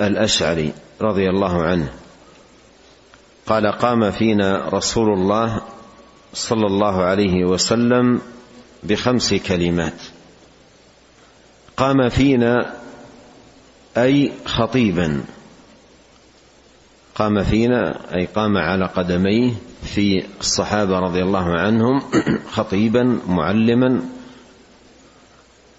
الأشعري 0.00 0.72
رضي 1.00 1.30
الله 1.30 1.62
عنه. 1.62 1.92
قال 3.46 3.66
قام 3.66 4.10
فينا 4.10 4.68
رسول 4.68 5.12
الله 5.12 5.62
صلى 6.34 6.66
الله 6.66 7.02
عليه 7.02 7.44
وسلم 7.44 8.20
بخمس 8.82 9.34
كلمات. 9.34 10.02
قام 11.76 12.08
فينا 12.08 12.76
أي 13.96 14.32
خطيبا. 14.44 15.24
قام 17.14 17.44
فينا 17.44 18.14
أي 18.14 18.26
قام 18.26 18.56
على 18.56 18.86
قدميه 18.86 19.52
في 19.82 20.24
الصحابة 20.40 20.98
رضي 20.98 21.22
الله 21.22 21.58
عنهم 21.58 22.02
خطيبا 22.56 23.20
معلما. 23.28 24.02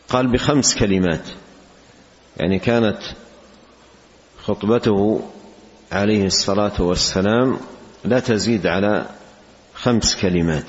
قال 0.10 0.28
بخمس 0.28 0.76
كلمات. 0.76 1.28
يعني 2.38 2.60
كانت 2.60 3.00
خطبته 4.44 5.22
عليه 5.92 6.26
الصلاة 6.26 6.82
والسلام 6.82 7.58
لا 8.06 8.20
تزيد 8.20 8.68
على 8.68 9.06
خمس 9.74 10.16
كلمات 10.16 10.66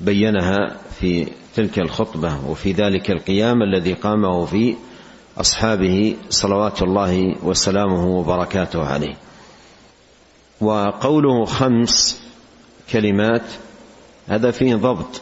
بينها 0.00 0.76
في 1.00 1.26
تلك 1.56 1.78
الخطبة 1.78 2.48
وفي 2.48 2.72
ذلك 2.72 3.10
القيام 3.10 3.62
الذي 3.62 3.92
قامه 3.92 4.44
في 4.44 4.76
أصحابه 5.38 6.16
صلوات 6.30 6.82
الله 6.82 7.36
وسلامه 7.42 8.06
وبركاته 8.06 8.84
عليه. 8.84 9.16
وقوله 10.60 11.44
خمس 11.44 12.22
كلمات 12.92 13.42
هذا 14.28 14.50
فيه 14.50 14.74
ضبط 14.74 15.20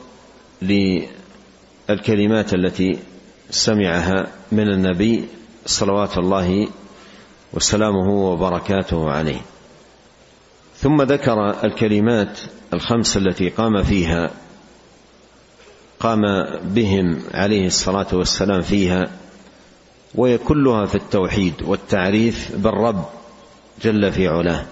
للكلمات 0.62 2.54
التي 2.54 2.99
سمعها 3.50 4.26
من 4.52 4.68
النبي 4.68 5.25
صلوات 5.66 6.18
الله 6.18 6.68
وسلامه 7.52 8.09
وبركاته 8.11 9.11
عليه. 9.11 9.40
ثم 10.76 11.02
ذكر 11.02 11.64
الكلمات 11.64 12.40
الخمس 12.75 13.17
التي 13.17 13.49
قام 13.49 13.83
فيها 13.83 14.31
قام 16.00 16.21
بهم 16.64 17.23
عليه 17.35 17.67
الصلاة 17.67 18.07
والسلام 18.12 18.62
فيها 18.62 19.11
وهي 20.14 20.38
كلها 20.38 20.87
في 20.87 20.95
التوحيد 20.95 21.55
والتعريف 21.62 22.57
بالرب 22.57 23.05
جل 23.83 24.12
في 24.12 24.28
علاه. 24.28 24.67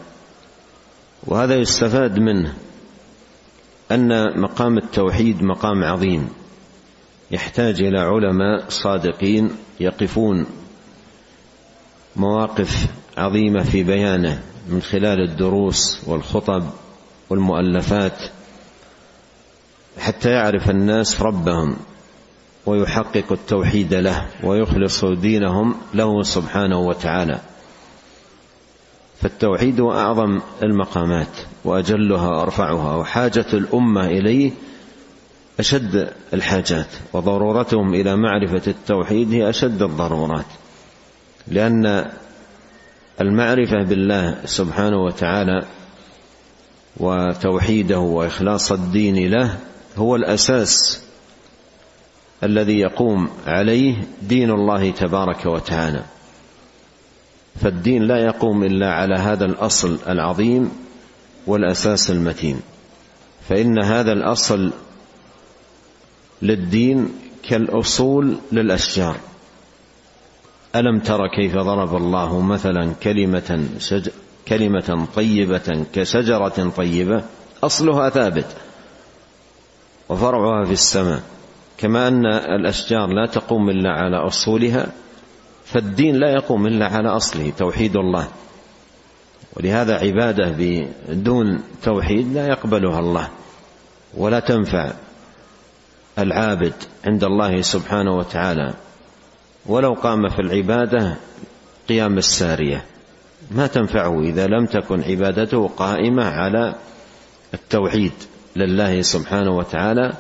وهذا 1.27 1.55
يستفاد 1.55 2.19
منه 2.19 2.55
أن 3.93 4.41
مقام 4.41 4.79
التوحيد 4.79 5.43
مقام 5.43 5.85
عظيم 5.85 6.29
يحتاج 7.31 7.83
إلى 7.83 7.99
علماء 7.99 8.69
صادقين 8.69 9.51
يقفون 9.81 10.47
مواقف 12.17 12.87
عظيمة 13.17 13.63
في 13.63 13.83
بيانه 13.83 14.43
من 14.69 14.83
خلال 14.83 15.21
الدروس 15.31 16.01
والخطب 16.07 16.65
والمؤلفات 17.31 18.19
حتى 19.99 20.31
يعرف 20.31 20.71
الناس 20.71 21.23
ربهم 21.23 21.77
ويحقق 22.67 23.33
التوحيد 23.33 23.95
له 23.95 24.27
ويخلص 24.45 25.05
دينهم 25.05 25.75
له 25.95 26.23
سبحانه 26.23 26.79
وتعالى. 26.79 27.41
فالتوحيد 29.21 29.81
أعظم 29.81 30.41
المقامات 30.63 31.37
وأجلها 31.65 32.29
وارفعها 32.29 32.97
وحاجة 32.97 33.47
الأمة 33.53 34.07
إليه 34.07 34.51
أشد 35.61 36.13
الحاجات 36.35 36.87
وضرورتهم 37.13 37.95
إلى 37.95 38.17
معرفة 38.17 38.63
التوحيد 38.67 39.33
هي 39.33 39.51
أشد 39.51 39.83
الضرورات. 39.83 40.47
لأن 41.49 42.11
المعرفة 43.21 43.83
بالله 43.83 44.39
سبحانه 44.45 45.05
وتعالى 45.05 45.67
وتوحيده 46.97 47.99
وإخلاص 47.99 48.73
الدين 48.73 49.31
له 49.31 49.59
هو 49.97 50.17
الأساس 50.17 51.03
الذي 52.43 52.79
يقوم 52.79 53.29
عليه 53.47 53.95
دين 54.23 54.51
الله 54.51 54.91
تبارك 54.91 55.47
وتعالى. 55.47 56.05
فالدين 57.61 58.03
لا 58.03 58.19
يقوم 58.25 58.65
إلا 58.65 58.93
على 58.93 59.15
هذا 59.15 59.45
الأصل 59.45 59.99
العظيم 60.09 60.71
والأساس 61.47 62.11
المتين. 62.11 62.61
فإن 63.49 63.85
هذا 63.85 64.13
الأصل 64.13 64.73
للدين 66.43 67.09
كالأصول 67.43 68.37
للأشجار. 68.53 69.17
ألم 70.81 70.99
تر 70.99 71.27
كيف 71.27 71.57
ضرب 71.57 71.97
الله 71.97 72.41
مثلا 72.41 72.93
كلمة 73.03 73.69
شج... 73.79 74.09
كلمة 74.49 75.07
طيبة 75.17 75.87
كشجرة 75.93 76.73
طيبة؟ 76.77 77.23
أصلها 77.63 78.11
ثابت 78.11 78.47
وفرعها 80.09 80.65
في 80.65 80.73
السماء 80.73 81.23
كما 81.79 82.09
أن 82.09 82.27
الأشجار 82.27 83.07
لا 83.07 83.27
تقوم 83.27 83.71
إلا 83.71 83.91
على 83.91 84.17
أصولها 84.17 84.87
فالدين 85.65 86.17
لا 86.17 86.33
يقوم 86.33 86.67
إلا 86.67 86.87
على 86.87 87.09
أصله 87.09 87.53
توحيد 87.59 87.97
الله. 87.97 88.29
ولهذا 89.57 89.99
عبادة 89.99 90.55
بدون 90.59 91.63
توحيد 91.83 92.33
لا 92.33 92.47
يقبلها 92.47 93.01
الله 93.01 93.29
ولا 94.17 94.41
تنفع 94.41 94.93
العابد 96.19 96.75
عند 97.07 97.25
الله 97.25 97.61
سبحانه 97.61 98.17
وتعالى. 98.17 98.75
ولو 99.69 99.93
قام 99.93 100.29
في 100.29 100.39
العبادة 100.39 101.17
قيام 101.89 102.19
السارية. 102.19 102.85
ما 103.51 103.67
تنفعه 103.67 104.21
إذا 104.21 104.47
لم 104.47 104.67
تكن 104.67 105.03
عبادته 105.03 105.69
قائمة 105.69 106.25
على 106.25 106.75
التوحيد 107.55 108.13
لله 108.57 109.03
سبحانه 109.03 109.57
وتعالى 109.57 110.13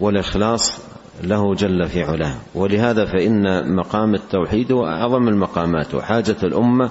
والإخلاص 0.00 0.80
له 1.22 1.54
جل 1.54 1.88
في 1.88 2.02
علاه. 2.02 2.34
ولهذا 2.54 3.04
فإن 3.04 3.74
مقام 3.76 4.14
التوحيد 4.14 4.72
هو 4.72 4.86
أعظم 4.86 5.28
المقامات 5.28 5.94
وحاجة 5.94 6.36
الأمة 6.42 6.90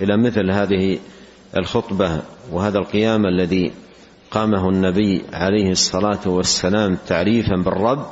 إلى 0.00 0.16
مثل 0.16 0.50
هذه 0.50 0.98
الخطبة 1.56 2.22
وهذا 2.52 2.78
القيام 2.78 3.26
الذي 3.26 3.72
قامه 4.30 4.68
النبي 4.68 5.22
عليه 5.32 5.70
الصلاة 5.70 6.20
والسلام 6.26 6.98
تعريفا 7.06 7.56
بالرب 7.56 8.06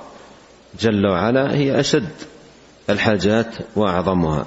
جل 0.80 1.06
وعلا 1.06 1.54
هي 1.54 1.80
أشد 1.80 2.08
الحاجات 2.90 3.54
وأعظمها. 3.76 4.46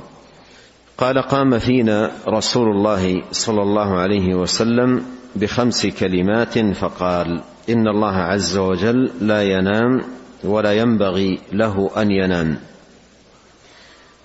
قال 0.97 1.21
قام 1.21 1.59
فينا 1.59 2.11
رسول 2.27 2.67
الله 2.67 3.23
صلى 3.31 3.61
الله 3.61 3.99
عليه 3.99 4.35
وسلم 4.35 5.03
بخمس 5.35 5.85
كلمات 5.85 6.59
فقال 6.59 7.41
إن 7.69 7.87
الله 7.87 8.15
عز 8.15 8.57
وجل 8.57 9.11
لا 9.21 9.43
ينام 9.43 10.01
ولا 10.43 10.73
ينبغي 10.73 11.39
له 11.53 11.89
أن 11.97 12.11
ينام 12.11 12.57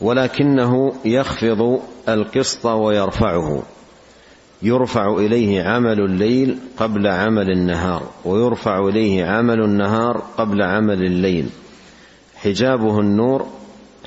ولكنه 0.00 0.92
يخفض 1.04 1.80
القسط 2.08 2.66
ويرفعه 2.66 3.62
يرفع 4.62 5.16
إليه 5.16 5.62
عمل 5.62 6.00
الليل 6.00 6.58
قبل 6.76 7.06
عمل 7.06 7.50
النهار 7.50 8.02
ويرفع 8.24 8.88
إليه 8.88 9.24
عمل 9.24 9.60
النهار 9.64 10.22
قبل 10.38 10.62
عمل 10.62 11.04
الليل 11.04 11.48
حجابه 12.36 13.00
النور 13.00 13.46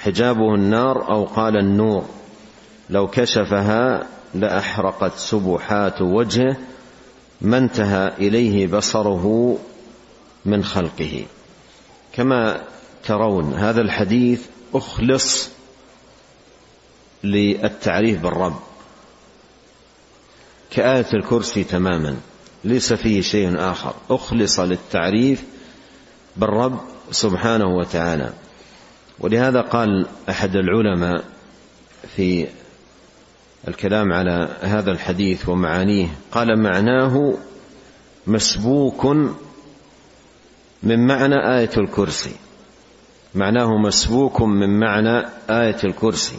حجابه 0.05 0.55
النار 0.55 1.09
أو 1.09 1.25
قال 1.25 1.57
النور. 1.57 2.05
لو 2.89 3.07
كشفها 3.07 4.07
لأحرقت 4.33 5.17
سبحات 5.17 6.01
وجهه 6.01 6.57
ما 7.41 7.57
انتهى 7.57 8.13
إليه 8.17 8.67
بصره 8.67 9.57
من 10.45 10.63
خلقه. 10.63 11.25
كما 12.13 12.61
ترون 13.03 13.53
هذا 13.53 13.81
الحديث 13.81 14.45
أخلص 14.73 15.49
للتعريف 17.23 18.21
بالرب. 18.21 18.59
كآية 20.71 21.07
الكرسي 21.13 21.63
تماما 21.63 22.17
ليس 22.63 22.93
فيه 22.93 23.21
شيء 23.21 23.59
آخر. 23.71 23.93
أخلص 24.09 24.59
للتعريف 24.59 25.43
بالرب 26.37 26.79
سبحانه 27.11 27.75
وتعالى. 27.77 28.33
ولهذا 29.19 29.61
قال 29.61 30.07
أحد 30.29 30.55
العلماء 30.55 31.23
في 32.15 32.47
الكلام 33.67 34.13
على 34.13 34.49
هذا 34.61 34.91
الحديث 34.91 35.49
ومعانيه 35.49 36.07
قال 36.31 36.59
معناه 36.59 37.37
مسبوك 38.27 39.05
من 40.83 41.07
معنى 41.07 41.57
آية 41.57 41.69
الكرسي. 41.77 42.35
معناه 43.35 43.77
مسبوك 43.77 44.41
من 44.41 44.79
معنى 44.79 45.27
آية 45.49 45.77
الكرسي. 45.83 46.37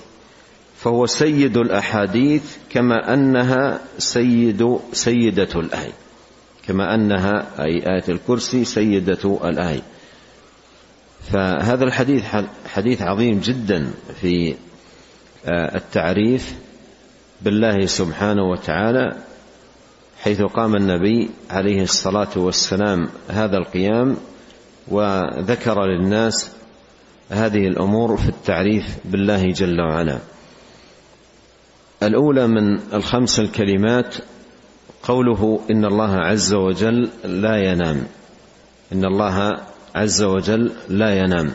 فهو 0.79 1.07
سيد 1.07 1.57
الأحاديث 1.57 2.57
كما 2.71 3.15
أنها 3.15 3.81
سيد 3.99 4.79
سيدة 4.93 5.61
الآية 5.61 5.93
كما 6.67 6.95
أنها 6.95 7.65
أي 7.65 7.95
آية 7.95 8.05
الكرسي 8.09 8.65
سيدة 8.65 9.39
الآية 9.49 9.83
فهذا 11.23 11.85
الحديث 11.85 12.25
حديث 12.67 13.03
عظيم 13.03 13.41
جدا 13.41 13.91
في 14.21 14.55
آه، 15.47 15.77
التعريف 15.77 16.55
بالله 17.43 17.87
سبحانه 17.87 18.43
وتعالى 18.43 19.17
حيث 20.23 20.43
قام 20.43 20.77
النبي 20.77 21.31
عليه 21.51 21.83
الصلاة 21.83 22.29
والسلام 22.37 23.09
هذا 23.31 23.57
القيام 23.57 24.17
وذكر 24.89 25.85
للناس 25.85 26.51
هذه 27.31 27.67
الأمور 27.67 28.17
في 28.17 28.29
التعريف 28.29 28.85
بالله 29.05 29.53
جل 29.53 29.81
وعلا. 29.81 30.19
الأولى 32.03 32.47
من 32.47 32.79
الخمس 32.93 33.41
الكلمات 33.41 34.17
قوله 35.03 35.61
إن 35.71 35.85
الله 35.85 36.17
عز 36.17 36.55
وجل 36.55 37.11
لا 37.25 37.73
ينام 37.73 38.07
إن 38.93 39.05
الله 39.05 39.66
عز 39.97 40.23
وجل 40.23 40.73
لا 40.89 41.19
ينام. 41.19 41.53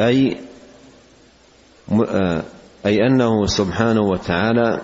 أي 0.00 0.36
آه، 2.08 2.42
أي 2.86 3.06
أنه 3.06 3.46
سبحانه 3.46 4.00
وتعالى 4.00 4.80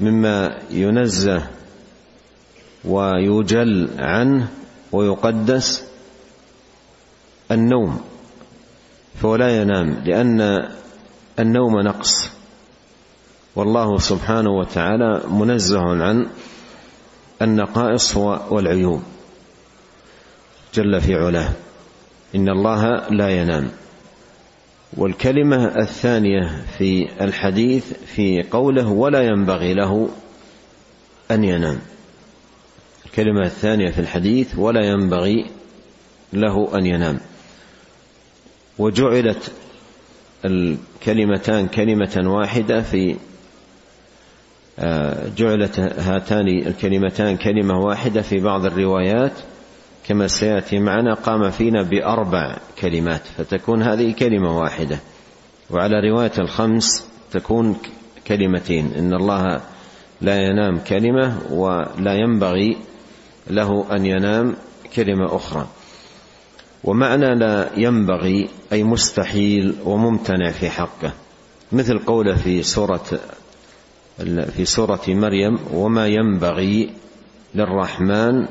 مما 0.00 0.58
ينزه 0.70 1.46
ويجل 2.84 3.90
عنه 3.98 4.48
ويقدس 4.92 5.84
النوم 7.50 8.00
فهو 9.20 9.36
لا 9.36 9.62
ينام 9.62 10.02
لأن 10.04 10.68
النوم 11.38 11.80
نقص. 11.80 12.28
والله 13.56 13.98
سبحانه 13.98 14.50
وتعالى 14.50 15.20
منزه 15.28 15.80
عن 15.80 16.26
النقائص 17.42 18.16
والعيوب. 18.50 19.02
جل 20.74 21.00
في 21.00 21.14
علاه. 21.14 21.52
إن 22.34 22.48
الله 22.48 23.08
لا 23.10 23.30
ينام. 23.30 23.70
والكلمة 24.96 25.78
الثانية 25.78 26.64
في 26.78 27.08
الحديث 27.20 27.92
في 27.92 28.42
قوله 28.42 28.88
ولا 28.88 29.22
ينبغي 29.22 29.74
له 29.74 30.08
أن 31.30 31.44
ينام. 31.44 31.78
الكلمة 33.06 33.46
الثانية 33.46 33.90
في 33.90 33.98
الحديث 34.00 34.58
ولا 34.58 34.86
ينبغي 34.86 35.46
له 36.32 36.78
أن 36.78 36.86
ينام. 36.86 37.20
وجعلت 38.78 39.52
الكلمتان 40.44 41.68
كلمة 41.68 42.22
واحدة 42.24 42.82
في 42.82 43.16
آه، 44.78 45.28
جعلت 45.36 45.78
هاتان 45.80 46.48
الكلمتان 46.48 47.36
كلمة 47.36 47.78
واحدة 47.78 48.22
في 48.22 48.40
بعض 48.40 48.64
الروايات. 48.64 49.32
كما 50.08 50.26
سيأتي 50.26 50.78
معنا 50.78 51.14
قام 51.14 51.50
فينا 51.50 51.82
بأربع 51.82 52.56
كلمات 52.80 53.22
فتكون 53.38 53.82
هذه 53.82 54.12
كلمة 54.12 54.58
واحدة. 54.58 54.98
وعلى 55.70 56.10
رواية 56.10 56.32
الخمس 56.38 57.06
تكون 57.30 57.76
كلمتين. 58.26 58.92
إن 58.98 59.14
الله 59.14 59.60
لا 60.20 60.36
ينام 60.36 60.78
كلمة 60.78 61.38
ولا 61.50 62.14
ينبغي 62.14 62.76
له 63.50 63.96
أن 63.96 64.06
ينام 64.06 64.56
كلمة 64.94 65.36
أخرى. 65.36 65.66
ومعنى 66.84 67.34
لا 67.34 67.70
ينبغي 67.76 68.48
أي 68.72 68.82
مستحيل 68.84 69.74
وممتنع 69.84 70.50
في 70.50 70.70
حقه. 70.70 71.12
مثل 71.72 71.98
قوله 71.98 72.34
في 72.34 72.62
سورة 72.62 73.04
في 74.56 74.64
سورة 74.64 75.00
مريم 75.08 75.58
وما 75.72 76.06
ينبغي 76.06 76.90
للرحمن 77.54 78.46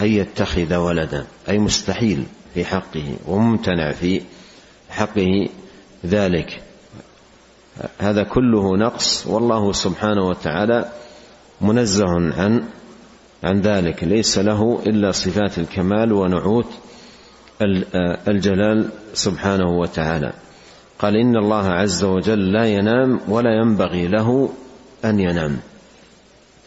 أن 0.00 0.06
يتخذ 0.06 0.74
ولدا 0.74 1.26
أي 1.48 1.58
مستحيل 1.58 2.24
في 2.54 2.64
حقه 2.64 3.16
وممتنع 3.26 3.92
في 3.92 4.20
حقه 4.90 5.48
ذلك. 6.06 6.62
هذا 7.98 8.22
كله 8.22 8.76
نقص 8.76 9.26
والله 9.26 9.72
سبحانه 9.72 10.28
وتعالى 10.28 10.92
منزه 11.60 12.08
عن 12.08 12.64
عن 13.44 13.60
ذلك. 13.60 14.04
ليس 14.04 14.38
له 14.38 14.82
إلا 14.86 15.10
صفات 15.10 15.58
الكمال 15.58 16.12
ونعوت 16.12 16.66
الجلال 18.28 18.88
سبحانه 19.14 19.78
وتعالى. 19.78 20.32
قال 20.98 21.16
إن 21.16 21.36
الله 21.36 21.66
عز 21.66 22.04
وجل 22.04 22.52
لا 22.52 22.64
ينام 22.64 23.20
ولا 23.28 23.50
ينبغي 23.50 24.06
له 24.06 24.50
أن 25.04 25.20
ينام. 25.20 25.58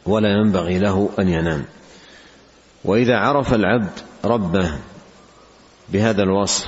ولا 0.06 0.30
ينبغي 0.30 0.80
له 0.80 1.10
أن 1.20 1.30
ينام. 1.30 1.66
وإذا 2.84 3.18
عرف 3.18 3.54
العبد 3.54 3.92
ربه 4.26 4.80
بهذا 5.90 6.24
الوصف 6.24 6.66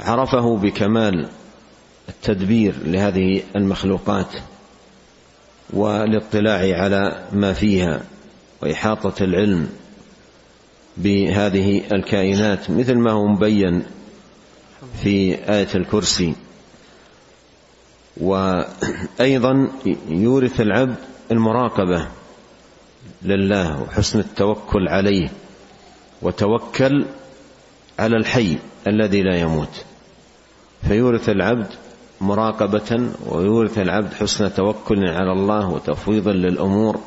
عرفه 0.00 0.56
بكمال 0.56 1.28
التدبير 2.08 2.74
لهذه 2.84 3.42
المخلوقات 3.56 4.28
والاطلاع 5.70 6.82
على 6.82 7.28
ما 7.32 7.52
فيها 7.52 8.02
وإحاطة 8.62 9.24
العلم 9.24 9.68
بهذه 10.96 11.82
الكائنات 11.92 12.70
مثل 12.70 12.94
ما 12.94 13.12
هو 13.12 13.26
مبين 13.26 13.82
في 15.02 15.34
آية 15.34 15.68
الكرسي. 15.74 16.34
وأيضا 18.16 19.68
يورث 20.08 20.60
العبد 20.60 20.96
المراقبة 21.30 22.08
لله 23.22 23.82
وحسن 23.82 24.18
التوكل 24.18 24.88
عليه 24.88 25.28
وتوكل 26.22 27.06
على 27.98 28.16
الحي 28.16 28.58
الذي 28.86 29.22
لا 29.22 29.36
يموت. 29.36 29.84
فيورث 30.88 31.28
العبد 31.28 31.66
مراقبة 32.20 33.10
ويورث 33.26 33.78
العبد 33.78 34.12
حسن 34.14 34.54
توكل 34.54 35.08
على 35.08 35.32
الله 35.32 35.68
وتفويضا 35.68 36.32
للأمور 36.32 37.00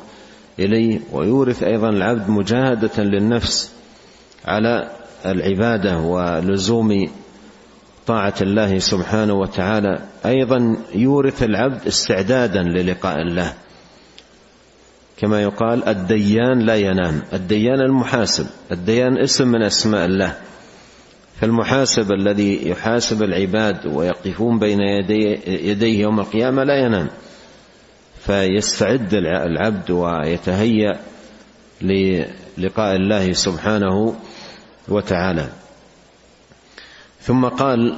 إليه 0.58 1.00
ويورث 1.12 1.62
أيضا 1.62 1.88
العبد 1.88 2.30
مجاهدة 2.30 3.02
للنفس 3.02 3.72
على 4.44 4.90
العبادة 5.26 5.98
ولزوم 5.98 7.10
طاعة 8.06 8.34
الله 8.40 8.78
سبحانه 8.78 9.34
وتعالى. 9.34 9.98
أيضا 10.26 10.76
يورث 10.94 11.42
العبد 11.42 11.86
استعدادا 11.86 12.62
للقاء 12.62 13.22
الله. 13.22 13.54
كما 15.16 15.42
يقال 15.42 15.88
الديان 15.88 16.58
لا 16.58 16.76
ينام 16.76 17.22
الديان 17.32 17.80
المحاسب 17.80 18.46
الديان 18.72 19.18
اسم 19.18 19.48
من 19.48 19.62
أسماء 19.62 20.06
الله. 20.06 20.36
فالمحاسب 21.40 22.12
الذي 22.12 22.68
يحاسب 22.68 23.22
العباد 23.22 23.86
ويقفون 23.86 24.58
بين 24.58 24.80
يدي 24.80 25.40
يديه 25.46 26.00
يوم 26.00 26.20
القيامة 26.20 26.64
لا 26.64 26.76
ينام. 26.86 27.08
فيستعد 28.26 29.14
العبد 29.14 29.90
ويتهيأ 29.90 31.00
للقاء 31.82 32.96
الله 32.96 33.32
سبحانه 33.32 34.16
وتعالى. 34.88 35.48
ثم 37.20 37.44
قال 37.44 37.96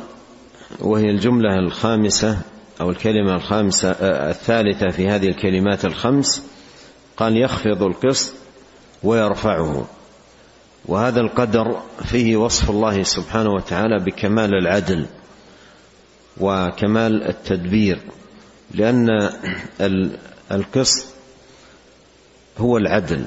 وهي 0.80 1.10
الجملة 1.10 1.58
الخامسة 1.58 2.38
أو 2.80 2.90
الكلمة 2.90 3.34
الخامسة 3.36 3.90
الثالثة 4.30 4.88
في 4.88 5.08
هذه 5.08 5.28
الكلمات 5.28 5.84
الخمس. 5.84 6.53
قال 7.16 7.36
يخفض 7.36 7.82
القسط 7.82 8.34
ويرفعه. 9.02 9.86
وهذا 10.86 11.20
القدر 11.20 11.82
فيه 12.04 12.36
وصف 12.36 12.70
الله 12.70 13.02
سبحانه 13.02 13.50
وتعالى 13.50 14.04
بكمال 14.04 14.54
العدل 14.54 15.06
وكمال 16.40 17.28
التدبير 17.28 18.00
لأن 18.74 19.30
القسط 20.52 21.06
هو 22.58 22.76
العدل. 22.76 23.24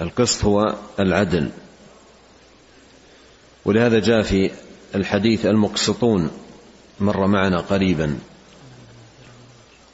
القسط 0.00 0.44
هو 0.44 0.74
العدل. 1.00 1.50
ولهذا 3.64 3.98
جاء 3.98 4.22
في 4.22 4.50
الحديث 4.94 5.46
المقسطون 5.46 6.30
مر 7.00 7.26
معنا 7.26 7.60
قريبا. 7.60 8.18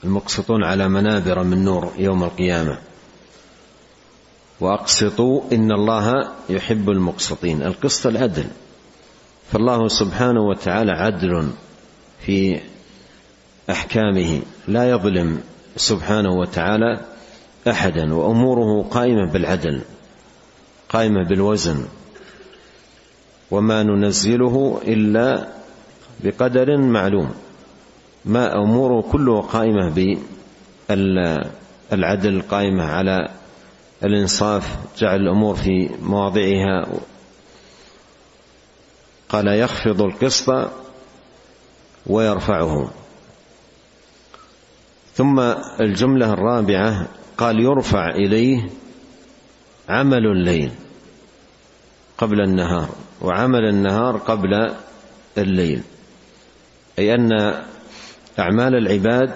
المقسطون 0.04 0.64
على 0.64 0.88
منابر 0.88 1.42
من 1.42 1.64
نور 1.64 1.92
يوم 1.98 2.24
القيامة. 2.24 2.78
وأقسطوا 4.60 5.42
إن 5.52 5.72
الله 5.72 6.32
يحب 6.48 6.90
المقسطين. 6.90 7.62
القسط 7.62 8.06
العدل. 8.06 8.44
فالله 9.52 9.88
سبحانه 9.88 10.40
وتعالى 10.40 10.92
عدل 10.92 11.50
في 12.26 12.60
أحكامه. 13.70 14.42
لا 14.68 14.90
يظلم 14.90 15.40
سبحانه 15.76 16.30
وتعالى 16.30 17.00
أحدا 17.68 18.14
وأموره 18.14 18.82
قائمة 18.82 19.32
بالعدل 19.32 19.80
قائمة 20.88 21.28
بالوزن. 21.28 21.84
وما 23.50 23.82
ننزله 23.82 24.80
إلا 24.86 25.48
بقدر 26.24 26.76
معلوم. 26.76 27.34
ما 28.24 28.52
اموره 28.52 29.02
كله 29.12 29.40
قائمة 29.40 30.16
بالعدل 30.88 32.42
قائمة 32.42 32.84
على 32.84 33.28
الإنصاف 34.04 34.78
جعل 34.98 35.20
الأمور 35.20 35.54
في 35.56 35.90
مواضعها. 36.02 36.86
قال 39.28 39.48
يخفض 39.48 40.02
القسط 40.02 40.70
ويرفعه. 42.06 42.90
ثم 45.14 45.40
الجملة 45.80 46.32
الرابعة 46.32 47.08
قال 47.38 47.60
يرفع 47.60 48.10
إليه 48.10 48.70
عمل 49.88 50.26
الليل 50.26 50.70
قبل 52.18 52.40
النهار 52.40 52.88
وعمل 53.20 53.68
النهار 53.68 54.16
قبل 54.16 54.74
الليل. 55.38 55.82
أي 56.98 57.14
أن 57.14 57.64
أعمال 58.38 58.74
العباد 58.74 59.30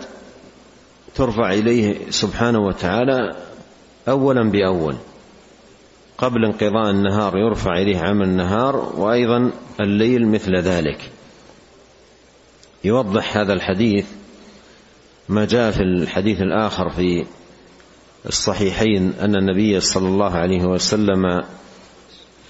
ترفع 1.15 1.53
إليه 1.53 2.11
سبحانه 2.11 2.59
وتعالى 2.59 3.37
اولا 4.09 4.51
بأول 4.51 4.97
قبل 6.19 6.45
انقضاء 6.45 6.91
النهار 6.91 7.39
يرفع 7.39 7.79
إليه 7.79 7.99
عمل 7.99 8.27
النهار 8.27 8.77
وأيضا 8.77 9.51
الليل 9.81 10.29
مثل 10.29 10.57
ذلك. 10.57 11.11
يوضح 12.85 13.37
هذا 13.37 13.53
الحديث 13.53 14.07
ما 15.29 15.45
جاء 15.45 15.71
في 15.71 15.83
الحديث 15.83 16.41
الآخر 16.41 16.91
في 16.91 17.27
الصحيحين 18.27 19.13
أن 19.21 19.37
النبي 19.37 19.81
صلى 19.81 20.09
الله 20.09 20.31
عليه 20.31 20.65
وسلم 20.65 21.45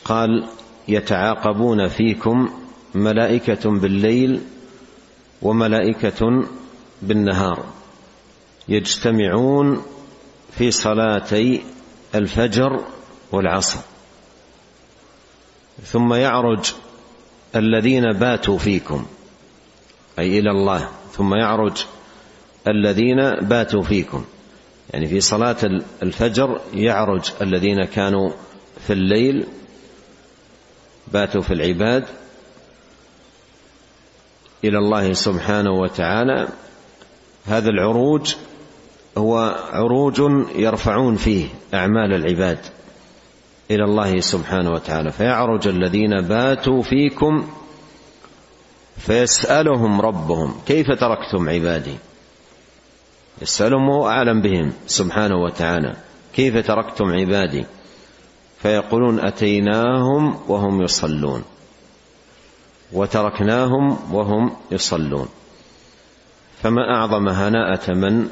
قال 0.04 0.48
يتعاقبون 0.88 1.88
فيكم 1.88 2.50
ملائكة 2.94 3.70
بالليل 3.70 4.40
وملائكة 5.42 6.44
بالنهار 7.02 7.64
يجتمعون 8.68 9.82
في 10.50 10.70
صلاتي 10.70 11.62
الفجر 12.14 12.84
والعصر. 13.32 13.80
ثم 15.84 16.14
يعرج 16.14 16.72
الذين 17.56 18.12
باتوا 18.12 18.58
فيكم 18.58 19.06
أي 20.18 20.38
إلى 20.38 20.50
الله. 20.50 20.88
ثم 21.12 21.34
يعرج 21.34 21.84
الذين 22.68 23.16
باتوا 23.40 23.82
فيكم. 23.82 24.24
يعني 24.90 25.06
في 25.06 25.20
صلاة 25.20 25.56
الفجر 26.02 26.60
يعرج 26.74 27.30
الذين 27.42 27.84
كانوا 27.84 28.30
في 28.86 28.92
الليل 28.92 29.46
باتوا 31.12 31.42
في 31.42 31.54
العباد 31.54 32.04
إلى 34.64 34.78
الله 34.78 35.12
سبحانه 35.12 35.72
وتعالى. 35.72 36.48
هذا 37.46 37.68
العروج 37.68 38.34
هو 39.18 39.56
عروج 39.72 40.20
يرفعون 40.56 41.16
فيه 41.16 41.46
أعمال 41.74 42.12
العباد 42.14 42.58
إلى 43.70 43.84
الله 43.84 44.20
سبحانه 44.20 44.70
وتعالى. 44.70 45.12
فيعرج 45.12 45.68
الذين 45.68 46.20
باتوا 46.20 46.82
فيكم 46.82 47.48
فيسألهم 48.98 50.00
ربهم 50.00 50.54
كيف 50.66 50.86
تركتم 50.86 51.48
عبادي؟ 51.48 51.96
يسألهم 53.42 53.88
وهو 53.88 54.08
أعلم 54.08 54.40
بهم 54.40 54.72
سبحانه 54.86 55.36
وتعالى. 55.36 55.96
كيف 56.34 56.66
تركتم 56.66 57.04
عبادي؟ 57.04 57.66
فيقولون 58.62 59.20
أتيناهم 59.20 60.38
وهم 60.48 60.82
يصلون. 60.82 61.44
وتركناهم 62.92 64.14
وهم 64.14 64.56
يصلون. 64.70 65.28
فما 66.62 66.94
أعظم 66.94 67.28
هناءة 67.28 67.94
من 67.94 68.28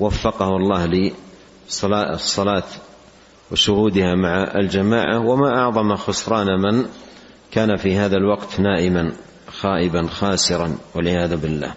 وفقه 0.00 0.56
الله 0.56 1.12
للصلاة 1.66 2.64
وشهودها 3.52 4.14
مع 4.14 4.42
الجماعة 4.54 5.18
وما 5.18 5.58
أعظم 5.58 5.96
خسران 5.96 6.46
من 6.60 6.86
كان 7.50 7.76
في 7.76 7.96
هذا 7.96 8.16
الوقت 8.16 8.60
نائما 8.60 9.12
خائبا 9.48 10.06
خاسرا 10.06 10.78
والعياذ 10.94 11.36
بالله. 11.36 11.74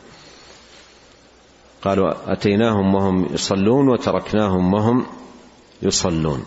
قالوا 1.81 2.33
أتيناهم 2.33 2.95
وهم 2.95 3.33
يصلون 3.33 3.89
وتركناهم 3.89 4.73
وهم 4.73 5.05
يصلون. 5.81 6.45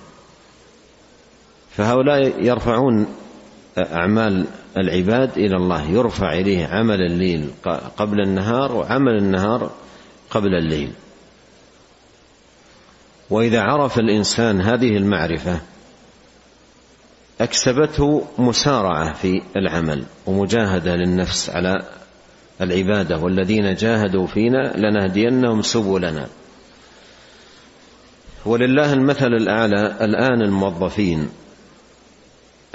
فهؤلاء 1.76 2.44
يرفعون 2.44 3.06
أعمال 3.78 4.46
العباد 4.76 5.38
إلى 5.38 5.56
الله 5.56 5.90
يرفع 5.90 6.32
إليه 6.32 6.66
عمل 6.66 7.00
الليل 7.00 7.50
قبل 7.96 8.20
النهار 8.20 8.72
وعمل 8.72 9.16
النهار 9.18 9.70
قبل 10.30 10.54
الليل. 10.54 10.92
وإذا 13.30 13.60
عرف 13.60 13.98
الإنسان 13.98 14.60
هذه 14.60 14.96
المعرفة 14.96 15.60
أكسبته 17.40 18.26
مسارعة 18.38 19.12
في 19.12 19.42
العمل 19.56 20.04
ومجاهدة 20.26 20.96
للنفس 20.96 21.50
على 21.50 21.82
العبادة 22.60 23.18
والذين 23.18 23.74
جاهدوا 23.74 24.26
فينا 24.26 24.72
لنهدينهم 24.76 25.62
سبلنا. 25.62 26.26
ولله 28.46 28.92
المثل 28.92 29.26
الأعلى 29.34 29.96
الآن 30.00 30.42
الموظفين 30.42 31.28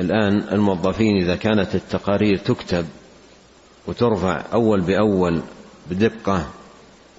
الآن 0.02 0.44
الموظفين 0.52 1.18
إذا 1.18 1.36
كانت 1.36 1.76
التقارير 1.76 2.38
تكتب 2.38 2.86
وترفع 3.88 4.42
أول 4.54 4.82
بأول 4.82 5.42
بدقة 5.90 6.46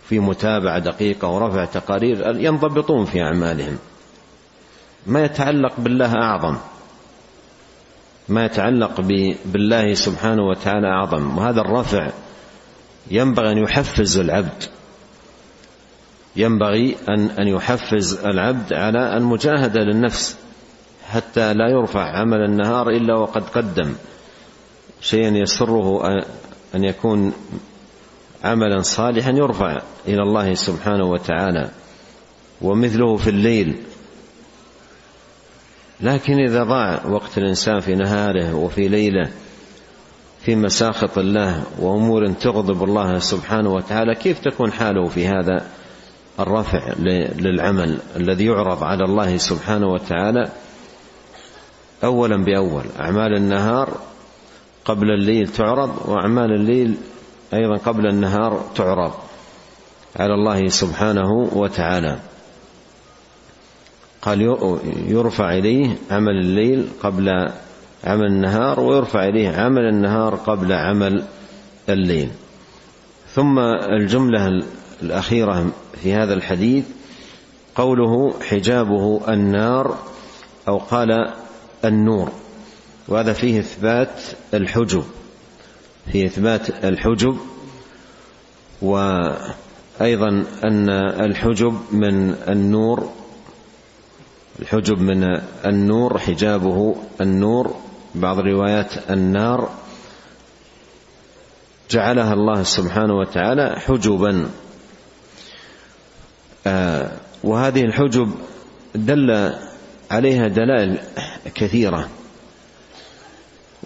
في 0.08 0.18
متابعة 0.18 0.78
دقيقة 0.78 1.28
ورفع 1.28 1.64
تقارير 1.64 2.36
ينضبطون 2.36 3.04
في 3.04 3.22
أعمالهم. 3.22 3.78
ما 5.06 5.24
يتعلق 5.24 5.72
بالله 5.78 6.14
أعظم. 6.14 6.56
ما 8.28 8.44
يتعلق 8.44 9.00
بالله 9.44 9.94
سبحانه 9.94 10.42
وتعالى 10.42 10.86
أعظم. 10.86 11.38
وهذا 11.38 11.60
الرفع 11.60 12.10
ينبغي 13.10 13.52
أن 13.52 13.58
يحفز 13.58 14.18
العبد. 14.18 14.64
ينبغي 16.36 16.96
أن 17.08 17.26
أن 17.26 17.48
يحفز 17.48 18.24
العبد 18.24 18.72
على 18.72 19.16
المجاهدة 19.16 19.80
للنفس. 19.80 20.41
حتى 21.12 21.54
لا 21.54 21.68
يرفع 21.70 22.18
عمل 22.18 22.44
النهار 22.44 22.90
إلا 22.90 23.14
وقد 23.14 23.42
قدم. 23.42 23.94
شيئا 25.00 25.28
يسره 25.28 26.18
أن 26.74 26.84
يكون 26.84 27.32
عملا 28.44 28.82
صالحا 28.82 29.30
يرفع 29.30 29.82
إلى 30.08 30.22
الله 30.22 30.54
سبحانه 30.54 31.04
وتعالى. 31.04 31.70
ومثله 32.62 33.16
في 33.16 33.30
الليل. 33.30 33.76
لكن 36.00 36.38
إذا 36.38 36.64
ضاع 36.64 37.06
وقت 37.06 37.38
الإنسان 37.38 37.80
في 37.80 37.94
نهاره 37.94 38.54
وفي 38.54 38.88
ليله 38.88 39.30
في 40.44 40.56
مساخط 40.56 41.18
الله 41.18 41.64
وأمور 41.78 42.28
تغضب 42.28 42.84
الله 42.84 43.18
سبحانه 43.18 43.72
وتعالى 43.72 44.14
كيف 44.14 44.38
تكون 44.38 44.72
حاله 44.72 45.08
في 45.08 45.26
هذا 45.26 45.66
الرفع 46.40 46.92
للعمل 47.38 47.98
الذي 48.16 48.44
يعرض 48.46 48.84
على 48.84 49.04
الله 49.04 49.36
سبحانه 49.36 49.86
وتعالى؟ 49.86 50.48
أولا 52.04 52.44
بأول. 52.44 52.84
أعمال 53.00 53.36
النهار 53.36 53.96
قبل 54.84 55.10
الليل 55.10 55.48
تعرض 55.48 56.08
وأعمال 56.08 56.52
الليل 56.52 56.94
أيضا 57.54 57.76
قبل 57.76 58.06
النهار 58.06 58.64
تعرض. 58.74 59.12
على 60.16 60.34
الله 60.34 60.68
سبحانه 60.68 61.32
وتعالى. 61.52 62.18
قال 64.22 64.42
يرفع 65.08 65.52
إليه 65.52 65.96
عمل 66.10 66.38
الليل 66.40 66.88
قبل 67.02 67.28
عمل 68.04 68.26
النهار 68.26 68.80
ويرفع 68.80 69.24
إليه 69.24 69.48
عمل 69.48 69.88
النهار 69.88 70.34
قبل 70.34 70.72
عمل 70.72 71.24
الليل. 71.88 72.30
ثم 73.28 73.58
الجملة 74.00 74.62
الأخيرة 75.02 75.72
في 76.02 76.14
هذا 76.14 76.34
الحديث 76.34 76.84
قوله 77.74 78.34
حجابه 78.48 79.20
النار 79.28 79.98
أو 80.68 80.78
قال 80.78 81.32
النور. 81.84 82.32
وهذا 83.08 83.32
فيه 83.32 83.60
إثبات 83.60 84.22
الحجب. 84.54 85.04
في 86.12 86.26
إثبات 86.26 86.84
الحجب 86.84 87.36
وأيضا 88.82 90.28
أن 90.64 90.90
الحجب 91.20 91.80
من 91.92 92.34
النور 92.48 93.12
الحجب 94.62 94.98
من 94.98 95.40
النور 95.66 96.18
حجابه 96.18 96.96
النور. 97.20 97.74
بعض 98.14 98.38
الروايات 98.38 99.10
النار 99.10 99.70
جعلها 101.90 102.32
الله 102.32 102.62
سبحانه 102.62 103.14
وتعالى 103.14 103.80
حجبا. 103.80 104.50
آه 106.66 107.12
وهذه 107.44 107.80
الحجب 107.80 108.34
دل 108.94 109.52
عليها 110.12 110.48
دلائل 110.48 110.98
كثيرة. 111.54 112.08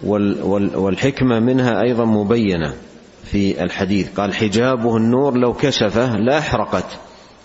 والحكمة 0.03 1.39
منها 1.39 1.81
أيضا 1.81 2.05
مبينة 2.05 2.73
في 3.23 3.63
الحديث. 3.63 4.19
قال 4.19 4.33
حجابه 4.33 4.97
النور 4.97 5.37
لو 5.37 5.53
كشفه 5.53 6.17
لاحرقت 6.17 6.85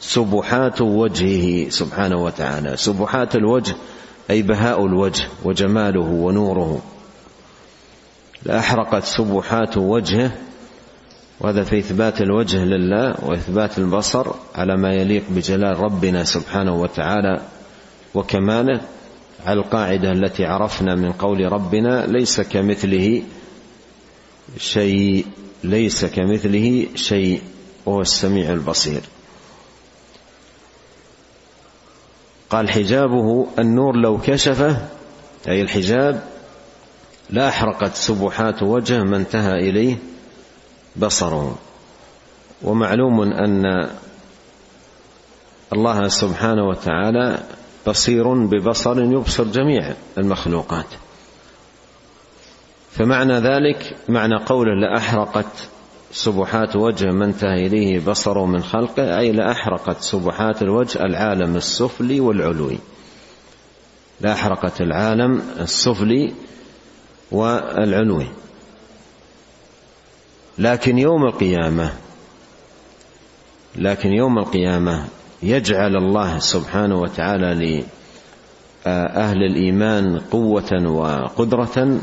سبحات 0.00 0.80
وجهه 0.80 1.68
سبحانه 1.68 2.22
وتعالى. 2.22 2.76
سبحات 2.76 3.36
الوجه 3.36 3.74
أي 4.30 4.42
بهاء 4.42 4.86
الوجه 4.86 5.24
وجماله 5.44 6.00
ونوره. 6.00 6.82
لاحرقت 8.42 9.04
سبحات 9.04 9.76
وجهه. 9.76 10.30
وهذا 11.40 11.64
في 11.64 11.78
إثبات 11.78 12.20
الوجه 12.20 12.64
لله 12.64 13.14
وإثبات 13.22 13.78
البصر 13.78 14.26
على 14.54 14.76
ما 14.76 14.94
يليق 14.94 15.22
بجلال 15.30 15.80
ربنا 15.80 16.24
سبحانه 16.24 16.74
وتعالى. 16.74 17.40
وكماله 18.14 18.80
على 19.46 19.60
القاعدة 19.60 20.12
التي 20.12 20.44
عرفنا 20.44 20.94
من 20.94 21.12
قول 21.12 21.52
ربنا 21.52 22.06
ليس 22.06 22.40
كمثله 22.40 23.22
شيء 24.58 25.26
ليس 25.64 26.04
كمثله 26.04 26.86
شيء 26.94 27.42
وهو 27.86 28.00
السميع 28.00 28.52
البصير. 28.52 29.00
قال 32.50 32.70
حجابه 32.70 33.46
النور 33.58 33.96
لو 33.96 34.18
كشفه 34.18 34.88
أي 35.48 35.62
الحجاب 35.62 36.22
لأحرقت 37.30 37.94
سبحات 37.94 38.62
وجه 38.62 39.02
ما 39.02 39.16
انتهى 39.16 39.52
إليه 39.52 39.96
بصره. 40.96 41.58
ومعلوم 42.62 43.20
أن 43.20 43.90
الله 45.72 46.08
سبحانه 46.08 46.68
وتعالى 46.68 47.42
بصير 47.86 48.34
ببصر 48.34 49.02
يبصر 49.02 49.44
جميع 49.44 49.94
المخلوقات. 50.18 50.86
فمعنى 52.92 53.32
ذلك 53.32 53.96
معنى 54.08 54.36
قوله 54.46 54.74
لأحرقت 54.74 55.68
سبحات 56.12 56.76
وجه 56.76 57.10
من 57.10 57.22
انتهى 57.22 57.66
إليه 57.66 58.00
بصره 58.00 58.46
من 58.46 58.62
خلقه 58.62 59.18
أي 59.18 59.32
لأحرقت 59.32 60.00
سبحات 60.00 60.62
الوجه 60.62 61.04
العالم 61.04 61.56
السفلي 61.56 62.20
والعلوي. 62.20 62.78
لأحرقت 64.20 64.80
العالم 64.80 65.42
السفلي 65.60 66.32
والعلوي. 67.30 68.26
لكن 70.58 70.98
يوم 70.98 71.24
القيامة 71.24 71.92
لكن 73.76 74.12
يوم 74.12 74.38
القيامة 74.38 75.08
يجعل 75.42 75.96
الله 75.96 76.38
سبحانه 76.38 77.00
وتعالى 77.00 77.84
لأهل 78.86 79.42
الإيمان 79.42 80.18
قوة 80.18 80.88
وقدرة 80.88 82.00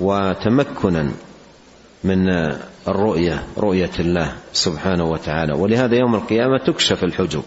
وتمكنا 0.00 1.12
من 2.04 2.28
الرؤية 2.88 3.44
رؤية 3.58 3.90
الله 4.00 4.32
سبحانه 4.52 5.04
وتعالى. 5.04 5.52
ولهذا 5.58 5.96
يوم 5.96 6.14
القيامة 6.14 6.58
تكشف 6.66 7.04
الحجب 7.04 7.42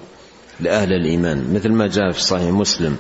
لأهل 0.60 0.94
الإيمان 0.94 1.54
مثل 1.54 1.72
ما 1.72 1.88
جاء 1.88 2.12
في 2.12 2.22
صحيح 2.22 2.50
مسلم. 2.50 2.98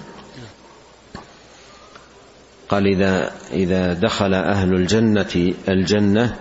قال 2.69 2.87
إذا 2.87 3.31
إذا 3.51 3.93
دخل 3.93 4.33
أهل 4.33 4.73
الجنة 4.73 5.53
الجنة 5.69 6.35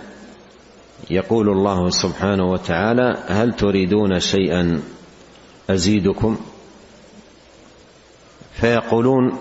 يقول 1.11 1.49
الله 1.49 1.91
سبحانه 1.91 2.45
وتعالى 2.45 3.17
هل 3.29 3.53
تريدون 3.53 4.21
شيئا 4.21 4.83
أزيدكم. 5.71 6.37
فيقولون 8.53 9.39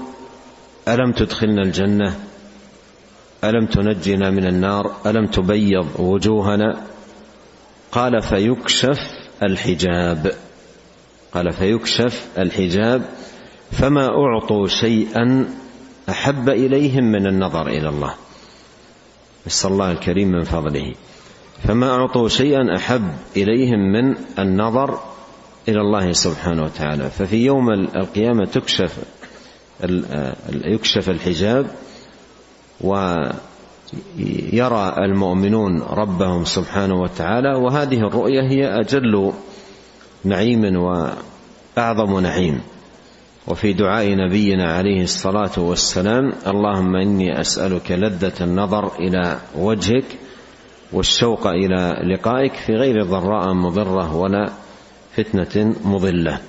ألم 0.88 1.12
تدخلنا 1.12 1.62
الجنة؟ 1.62 2.20
ألم 3.44 3.66
تنجنا 3.66 4.30
من 4.30 4.48
النار؟ 4.48 4.96
ألم 5.06 5.28
تبيض 5.28 6.00
وجوهنا؟ 6.00 6.82
قال 7.92 8.22
فيكشف 8.22 9.00
الحجاب. 9.44 10.36
قال 11.34 11.52
فيكشف 11.52 12.28
الحجاب 12.38 13.10
فما 13.72 14.08
أعطوا 14.08 14.68
شيئا 14.68 15.46
أحب 16.10 16.50
إليهم 16.50 17.04
من 17.04 17.28
النظر 17.28 17.68
إلى 17.68 17.90
الله. 17.90 18.14
نسأل 19.48 19.72
الله 19.72 19.92
الكريم 19.92 20.28
من 20.28 20.44
فضله. 20.44 20.94
فما 21.64 21.90
أعطوا 21.90 22.30
شيئا 22.30 22.76
أحب 22.76 23.12
إليهم 23.38 23.80
من 23.80 24.16
النظر 24.40 25.13
إلى 25.68 25.82
الله 25.82 26.12
سبحانه 26.12 26.64
وتعالى. 26.64 27.10
ففي 27.10 27.46
يوم 27.46 27.70
القيامة 27.72 28.46
تكشف 28.46 28.98
يكشف 30.50 31.10
الحجاب 31.10 31.66
ويرى 32.82 33.34
المؤمنون 34.98 35.82
ربهم 35.82 36.46
سبحانه 36.46 37.02
وتعالى 37.02 37.56
وهذه 37.56 37.98
الرؤية 37.98 38.42
هي 38.42 38.80
أجل 38.80 39.34
نعيم 40.24 40.76
وأعظم 40.76 42.20
نعيم. 42.20 42.62
وفي 43.48 43.74
دعاء 43.74 44.16
نبينا 44.16 44.74
عليه 44.74 45.04
الصلاة 45.04 45.52
والسلام 45.58 46.34
اللهم 46.48 46.96
إني 46.96 47.42
أسألك 47.42 47.92
لذة 47.92 48.34
النظر 48.42 48.92
إلى 49.00 49.40
وجهك 49.56 50.06
والشوق 50.94 51.48
إلى 51.48 51.96
لقائك 52.14 52.54
في 52.54 52.74
غير 52.74 53.04
ضراء 53.04 53.54
مضرة 53.54 54.16
ولا 54.16 54.50
فتنة 55.16 55.76
مضلة. 55.86 56.40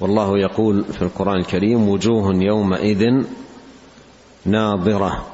والله 0.00 0.38
يقول 0.38 0.84
في 0.84 1.02
القرآن 1.02 1.36
الكريم 1.36 1.88
وجوه 1.88 2.34
يومئذ 2.34 3.24
ناظرة 4.44 5.26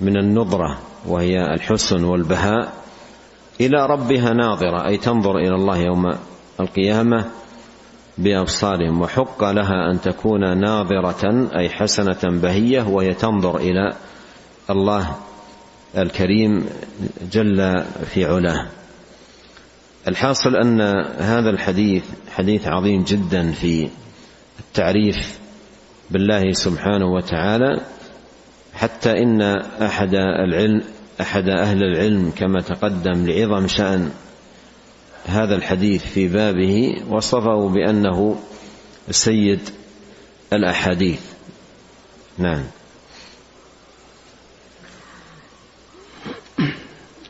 من 0.00 0.16
النظرة 0.16 0.78
وهي 1.06 1.54
الحسن 1.54 2.04
والبهاء 2.04 2.72
إلى 3.60 3.86
ربها 3.86 4.32
ناظرة. 4.32 4.86
أي 4.86 4.96
تنظر 4.96 5.38
إلى 5.38 5.54
الله 5.54 5.76
يوم 5.76 6.12
القيامة 6.60 7.30
بأبصارهم. 8.18 9.00
وحق 9.00 9.44
لها 9.44 9.90
أن 9.92 10.00
تكون 10.00 10.58
ناظرة 10.58 11.48
أي 11.58 11.68
حسنة 11.68 12.40
بهية 12.40 12.82
وهي 12.88 13.14
تنظر 13.14 13.56
إلى 13.56 13.92
الله 14.70 15.16
الكريم 15.96 16.66
جل 17.32 17.84
في 18.06 18.24
علاه. 18.24 18.66
الحاصل 20.08 20.56
أن 20.56 20.80
هذا 21.18 21.50
الحديث 21.50 22.04
حديث 22.34 22.66
عظيم 22.66 23.04
جدا 23.04 23.52
في 23.52 23.88
التعريف 24.60 25.38
بالله 26.10 26.52
سبحانه 26.52 27.06
وتعالى 27.06 27.80
حتى 28.74 29.22
إن 29.22 29.42
أحد 29.82 30.14
العلم 30.14 30.82
أحد 31.20 31.48
أهل 31.48 31.82
العلم 31.82 32.32
كما 32.36 32.60
تقدم 32.60 33.26
لعظم 33.26 33.68
شأن 33.68 34.10
هذا 35.26 35.54
الحديث 35.54 36.06
في 36.06 36.28
بابه 36.28 37.02
وصفه 37.08 37.68
بأنه 37.68 38.36
سيد 39.10 39.60
الأحاديث. 40.52 41.20
نعم. 42.38 42.62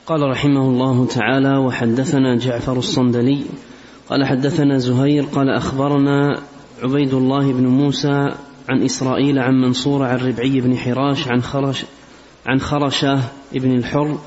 قال 0.07 0.31
رحمه 0.31 0.61
الله 0.61 1.07
تعالى 1.07 1.57
وحدثنا 1.57 2.37
جعفر 2.37 2.79
الصندلي 2.79 3.45
قال 4.11 4.25
حدثنا 4.25 4.79
زهير 4.79 5.25
قال 5.25 5.51
أخبرنا 5.51 6.39
عبيد 6.83 7.15
الله 7.15 7.53
بن 7.53 7.67
موسى 7.67 8.29
عن 8.69 8.83
إسرائيل 8.83 9.39
عن 9.39 9.55
منصور 9.55 10.03
عن 10.03 10.19
ربعي 10.19 10.61
بن 10.61 10.77
حراش 10.77 11.29
عن 11.29 11.43
خرش 11.43 11.85
عن 12.47 12.61
خرشة 12.61 13.21
بن 13.53 13.77
الحر 13.77 14.19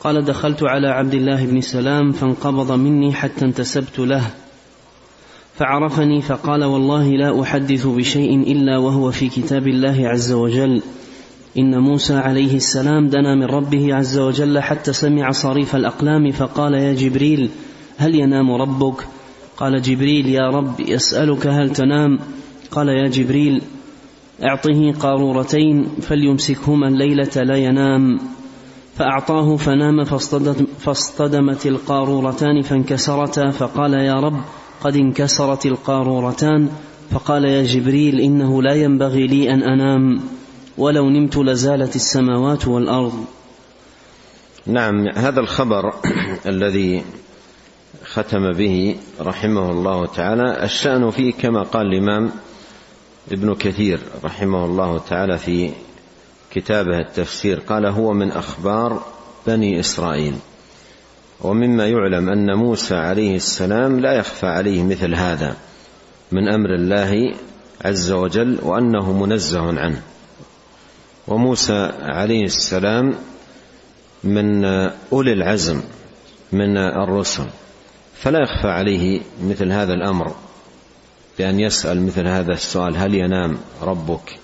قال 0.00 0.24
دخلت 0.24 0.62
على 0.62 0.88
عبد 0.88 1.14
الله 1.14 1.46
بن 1.46 1.60
سلام 1.60 2.12
فانقبض 2.12 2.72
مني 2.72 3.12
حتى 3.12 3.44
انتسبت 3.44 3.98
له 3.98 4.30
فعرفني 5.58 6.22
فقال 6.22 6.64
والله 6.64 7.08
لا 7.08 7.42
أحدث 7.42 7.86
بشيء 7.86 8.52
إلا 8.52 8.78
وهو 8.78 9.10
في 9.10 9.28
كتاب 9.28 9.68
الله 9.68 10.08
عز 10.08 10.32
وجل 10.32 10.82
إن 11.56 11.78
موسى 11.78 12.14
عليه 12.14 12.56
السلام 12.56 13.08
دنا 13.08 13.34
من 13.34 13.44
ربه 13.44 13.94
عز 13.94 14.18
وجل 14.18 14.60
حتى 14.60 14.92
سمع 14.92 15.30
صريف 15.30 15.76
الأقلام 15.76 16.30
فقال 16.30 16.74
يا 16.74 16.92
جبريل 16.92 17.50
هل 17.98 18.14
ينام 18.14 18.50
ربك؟ 18.50 19.06
قال 19.56 19.82
جبريل 19.82 20.26
يا 20.26 20.48
رب 20.50 20.80
يسألك 20.80 21.46
هل 21.46 21.70
تنام؟ 21.70 22.18
قال 22.70 22.88
يا 22.88 23.08
جبريل 23.08 23.62
أعطه 24.42 24.92
قارورتين 24.92 25.86
فليمسكهما 26.00 26.88
الليلة 26.88 27.42
لا 27.42 27.56
ينام. 27.56 28.18
فأعطاه 28.94 29.56
فنام 29.56 30.04
فاصطدمت 30.78 31.66
القارورتان 31.66 32.62
فانكسرتا 32.62 33.50
فقال 33.50 33.94
يا 33.94 34.14
رب 34.14 34.40
قد 34.80 34.96
انكسرت 34.96 35.66
القارورتان. 35.66 36.68
فقال 37.10 37.44
يا 37.44 37.62
جبريل 37.62 38.20
إنه 38.20 38.62
لا 38.62 38.74
ينبغي 38.74 39.26
لي 39.26 39.54
أن 39.54 39.62
أنام. 39.62 40.20
ولو 40.78 41.10
نمت 41.10 41.36
لزالت 41.36 41.96
السماوات 41.96 42.68
والأرض. 42.68 43.24
نعم 44.66 45.08
هذا 45.08 45.40
الخبر 45.40 45.94
الذي 46.52 47.04
ختم 48.04 48.52
به 48.52 48.96
رحمه 49.20 49.70
الله 49.70 50.06
تعالى 50.06 50.64
الشأن 50.64 51.10
فيه 51.10 51.32
كما 51.32 51.62
قال 51.62 51.86
الإمام 51.86 52.30
ابن 53.32 53.54
كثير 53.54 54.00
رحمه 54.24 54.64
الله 54.64 54.98
تعالى 54.98 55.38
في 55.38 55.70
كتابه 56.50 56.98
التفسير. 56.98 57.60
قال 57.60 57.86
هو 57.86 58.12
من 58.12 58.30
أخبار 58.30 59.02
بني 59.46 59.80
إسرائيل. 59.80 60.34
ومما 61.40 61.86
يعلم 61.86 62.28
أن 62.28 62.54
موسى 62.54 62.94
عليه 62.94 63.36
السلام 63.36 64.00
لا 64.00 64.12
يخفى 64.12 64.46
عليه 64.46 64.82
مثل 64.82 65.14
هذا 65.14 65.56
من 66.32 66.48
أمر 66.48 66.74
الله 66.74 67.34
عز 67.84 68.10
وجل 68.10 68.58
وأنه 68.62 69.12
منزه 69.12 69.80
عنه. 69.80 70.02
وموسى 71.28 71.92
عليه 72.00 72.44
السلام 72.44 73.14
من 74.24 74.64
أولي 75.12 75.32
العزم 75.32 75.80
من 76.52 76.76
الرسل. 76.76 77.46
فلا 78.14 78.38
يخفى 78.42 78.68
عليه 78.68 79.20
مثل 79.42 79.72
هذا 79.72 79.92
الأمر 79.92 80.34
بأن 81.38 81.60
يسأل 81.60 82.06
مثل 82.06 82.26
هذا 82.26 82.52
السؤال 82.52 82.96
هل 82.96 83.14
ينام 83.14 83.58
ربك؟ 83.82 84.38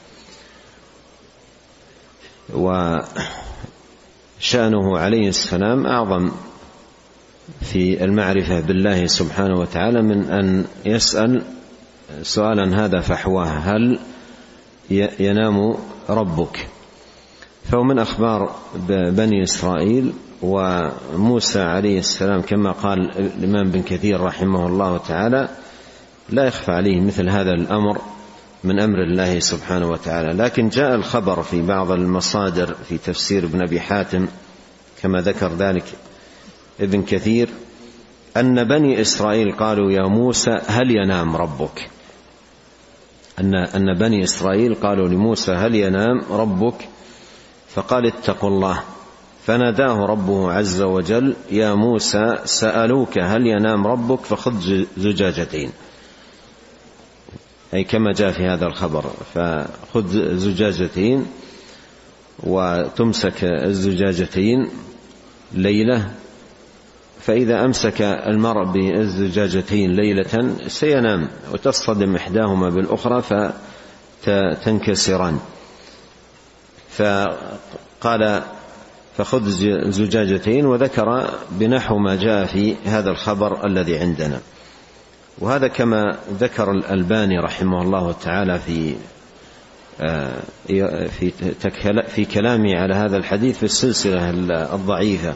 وشأنه 2.55 3.09
عليه 4.99 5.29
السلام 5.29 5.87
أعظم 5.87 6.31
في 7.61 8.05
المعرفة 8.05 8.61
بالله 8.61 9.07
سبحانه 9.07 9.61
وتعالى 9.61 10.03
من 10.03 10.30
أن 10.30 10.64
يسأل 10.87 11.43
سؤالا 12.22 12.85
هذا 12.85 13.01
فحواه 13.01 13.47
هل 13.47 13.99
ينام 15.20 15.74
ربك؟ 16.09 16.66
فهو 17.65 17.83
من 17.83 17.99
أخبار 17.99 18.55
بني 18.89 19.43
إسرائيل 19.43 20.12
وموسى 20.43 21.61
عليه 21.61 21.99
السلام 21.99 22.41
كما 22.41 22.73
قال 22.73 23.19
الإمام 23.19 23.71
بن 23.71 23.83
كثير 23.83 24.21
رحمه 24.21 24.67
الله 24.67 24.99
تعالى 24.99 25.49
لا 26.31 26.45
يخفى 26.45 26.73
عليه 26.73 27.01
مثل 27.01 27.29
هذا 27.29 27.51
الأمر 27.51 28.01
من 28.65 28.81
أمر 28.81 29.03
الله 29.03 29.39
سبحانه 29.39 29.89
وتعالى. 29.89 30.33
لكن 30.33 30.69
جاء 30.69 30.95
الخبر 30.95 31.43
في 31.43 31.62
بعض 31.62 31.91
المصادر 31.91 32.75
في 32.89 32.99
تفسير 32.99 33.45
ابن 33.45 33.62
أبي 33.62 33.81
حاتم 33.81 34.27
كما 35.03 35.21
ذكر 35.21 35.53
ذلك 35.55 35.85
ابن 36.81 37.03
كثير 37.03 37.49
أن 38.37 38.65
بني 38.65 39.01
إسرائيل 39.01 39.53
قالوا 39.53 39.93
يا 39.93 40.09
موسى 40.09 40.59
هل 40.67 40.91
ينام 40.91 41.37
ربك؟ 41.37 41.89
أن 43.41 43.55
أن 43.55 43.99
بني 43.99 44.25
إسرائيل 44.25 44.75
قالوا 44.75 45.09
لموسى 45.09 45.53
هل 45.53 45.75
ينام 45.75 46.23
ربك؟ 46.31 46.89
فقال 47.75 48.07
اتقوا 48.07 48.51
الله. 48.51 48.83
فناداه 49.47 50.07
ربه 50.07 50.53
عز 50.53 50.83
وجل 50.83 51.37
يا 51.51 51.75
موسى 51.75 52.39
سألوك 52.45 53.18
هل 53.18 53.47
ينام 53.47 53.87
ربك؟ 53.87 54.20
فخذ 54.20 54.85
زجاجتين. 54.97 55.70
أي 57.75 57.85
كما 57.85 58.12
جاء 58.12 58.33
في 58.33 58.47
هذا 58.47 58.66
الخبر 58.66 59.05
فخذ 59.35 60.37
زجاجتين 60.37 61.27
وتمسك 62.43 63.45
الزجاجتين 63.45 64.68
ليلة. 65.53 66.11
فإذا 67.20 67.64
أمسك 67.64 68.03
المرء 68.03 68.64
بالزجاجتين 68.64 69.91
ليلة 69.91 70.57
سينام 70.68 71.29
وتصطدم 71.53 72.16
إحداهما 72.16 72.68
بالأخرى 72.70 73.22
فتنكسران. 74.22 75.39
فقال 76.97 78.42
فخذ 79.16 79.49
زجاجتين 79.90 80.66
وذكر 80.66 81.30
بنحو 81.51 81.99
ما 81.99 82.16
جاء 82.16 82.47
في 82.47 82.76
هذا 82.84 83.11
الخبر 83.11 83.66
الذي 83.66 83.99
عندنا. 83.99 84.40
وهذا 85.38 85.68
كما 85.68 86.18
ذكر 86.40 86.70
الألباني 86.70 87.38
رحمه 87.38 87.82
الله 87.82 88.12
تعالى 88.12 88.59
في 88.59 88.97
آه، 90.01 90.40
في 90.66 91.32
في 92.09 92.24
كلامه 92.24 92.76
على 92.76 92.95
هذا 92.95 93.16
الحديث 93.16 93.59
في 93.59 93.62
السلسلة 93.62 94.30
الضعيفة. 94.74 95.34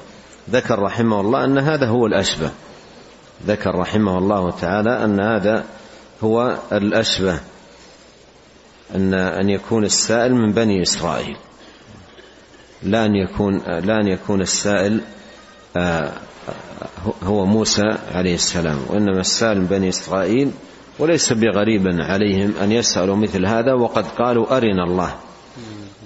ذكر 0.50 0.78
رحمه 0.78 1.20
الله 1.20 1.44
أن 1.44 1.58
هذا 1.58 1.86
هو 1.86 2.06
الأشبه. 2.06 2.50
ذكر 3.46 3.74
رحمه 3.74 4.18
الله 4.18 4.50
تعالى 4.50 5.04
أن 5.04 5.20
هذا 5.20 5.64
هو 6.24 6.58
الأشبه 6.72 7.40
أن 8.94 9.14
أن 9.14 9.48
يكون 9.48 9.84
السائل 9.84 10.34
من 10.34 10.52
بني 10.52 10.82
إسرائيل. 10.82 11.36
لا 12.82 13.06
أن 13.06 13.14
يكون 13.14 13.58
لا 13.66 14.00
أن 14.00 14.08
يكون 14.08 14.40
السائل 14.40 15.00
آه، 15.76 16.12
هو 17.22 17.46
موسى 17.46 17.96
عليه 18.12 18.34
السلام 18.34 18.78
وإنما 18.88 19.20
السائل 19.20 19.60
بني 19.60 19.88
إسرائيل 19.88 20.50
وليس 20.98 21.32
بغريب 21.32 21.86
عليهم 21.86 22.54
أن 22.62 22.72
يسألوا 22.72 23.16
مثل 23.16 23.46
هذا 23.46 23.74
وقد 23.74 24.06
قالوا 24.06 24.56
أرنا 24.56 24.84
الله 24.84 25.14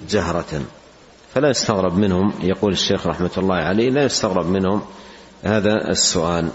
جهرة. 0.09 0.61
فلا 1.33 1.49
يستغرب 1.49 1.97
منهم 1.97 2.33
يقول 2.41 2.71
الشيخ 2.71 3.07
رحمة 3.07 3.31
الله 3.37 3.55
عليه 3.55 3.89
لا 3.89 4.03
يستغرب 4.03 4.45
منهم 4.45 4.81
هذا 5.43 5.89
السؤال. 5.89 6.49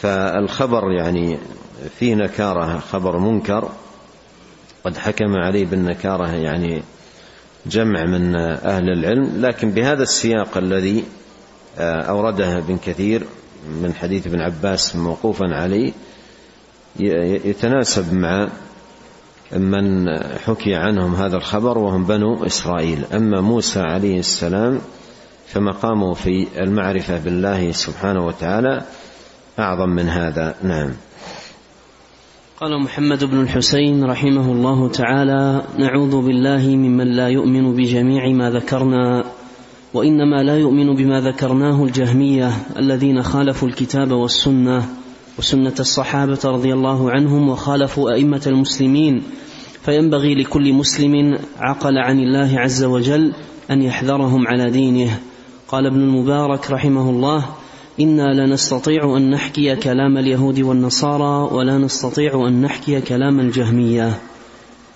فالخبر 0.00 0.92
يعني 0.92 1.38
فيه 1.98 2.14
نكارة 2.14 2.78
خبر 2.78 3.18
منكر 3.18 3.68
قد 4.84 4.96
حكم 4.96 5.36
عليه 5.36 5.66
بالنكارة 5.66 6.30
يعني 6.30 6.82
جمع 7.66 8.04
من 8.04 8.36
أهل 8.36 8.88
العلم 8.88 9.40
لكن 9.40 9.70
بهذا 9.70 10.02
السياق 10.02 10.56
الذي 10.56 11.04
آه، 11.78 12.02
أورده 12.02 12.58
ابن 12.58 12.78
كثير 12.78 13.26
من 13.82 13.94
حديث 13.94 14.26
ابن 14.26 14.40
عباس 14.40 14.96
موقوفا 14.96 15.46
عليه 15.46 15.92
يتناسب 17.44 18.14
مع 18.14 18.48
من 19.52 20.08
حكي 20.46 20.74
عنهم 20.74 21.14
هذا 21.14 21.36
الخبر 21.36 21.78
وهم 21.78 22.04
بنو 22.04 22.46
إسرائيل. 22.46 23.04
أما 23.14 23.40
موسى 23.40 23.80
عليه 23.80 24.18
السلام 24.18 24.80
فمقامه 25.46 26.14
في 26.14 26.46
المعرفة 26.58 27.18
بالله 27.18 27.72
سبحانه 27.72 28.26
وتعالى 28.26 28.82
أعظم 29.58 29.88
من 29.88 30.08
هذا. 30.08 30.54
نعم. 30.62 30.90
قال 32.60 32.82
محمد 32.82 33.24
بن 33.24 33.40
الحسين 33.40 34.04
رحمه 34.04 34.52
الله 34.52 34.88
تعالى 34.88 35.62
نعوذ 35.78 36.26
بالله 36.26 36.76
ممن 36.76 37.06
لا 37.06 37.28
يؤمن 37.28 37.74
بجميع 37.76 38.28
ما 38.28 38.50
ذكرنا 38.50 39.24
وإنما 39.94 40.42
لا 40.42 40.58
يؤمن 40.58 40.94
بما 40.94 41.20
ذكرناه 41.20 41.84
الجهمية 41.84 42.50
الذين 42.76 43.22
خالفوا 43.22 43.68
الكتاب 43.68 44.12
والسنة 44.12 44.88
وسنة 45.38 45.74
الصحابة 45.80 46.38
رضي 46.44 46.72
الله 46.72 47.10
عنهم 47.10 47.48
وخالفوا 47.48 48.10
أئمة 48.12 48.42
المسلمين 48.46 49.22
فينبغي 49.82 50.34
لكل 50.34 50.72
مسلم 50.72 51.38
عقل 51.58 51.98
عن 51.98 52.18
الله 52.18 52.58
عز 52.58 52.84
وجل 52.84 53.32
أن 53.70 53.82
يحذرهم 53.82 54.46
على 54.46 54.70
دينه. 54.70 55.20
قال 55.68 55.86
ابن 55.86 56.00
المبارك 56.00 56.70
رحمه 56.70 57.10
الله 57.10 57.44
إنا 58.00 58.32
لا 58.32 58.46
نستطيع 58.46 59.16
أن 59.16 59.30
نحكي 59.30 59.76
كلام 59.76 60.18
اليهود 60.18 60.60
والنصارى 60.60 61.54
ولا 61.54 61.78
نستطيع 61.78 62.48
أن 62.48 62.62
نحكي 62.62 63.00
كلام 63.00 63.40
الجهمية. 63.40 64.18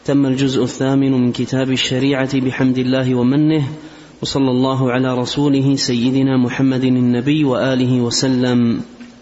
تم 0.05 0.27
الجزء 0.27 0.63
الثامن 0.63 1.13
من 1.13 1.33
كتاب 1.33 1.71
الشريعة 1.71 2.41
بحمد 2.41 2.79
الله 2.79 3.15
ومنه 3.15 3.69
وصلى 4.23 4.51
الله 4.51 4.93
على 4.93 5.15
رسوله 5.19 5.77
سيدنا 5.77 6.37
محمد 6.37 6.85
النبي 6.85 7.45
وآله 7.45 8.01
وسلم. 8.01 8.81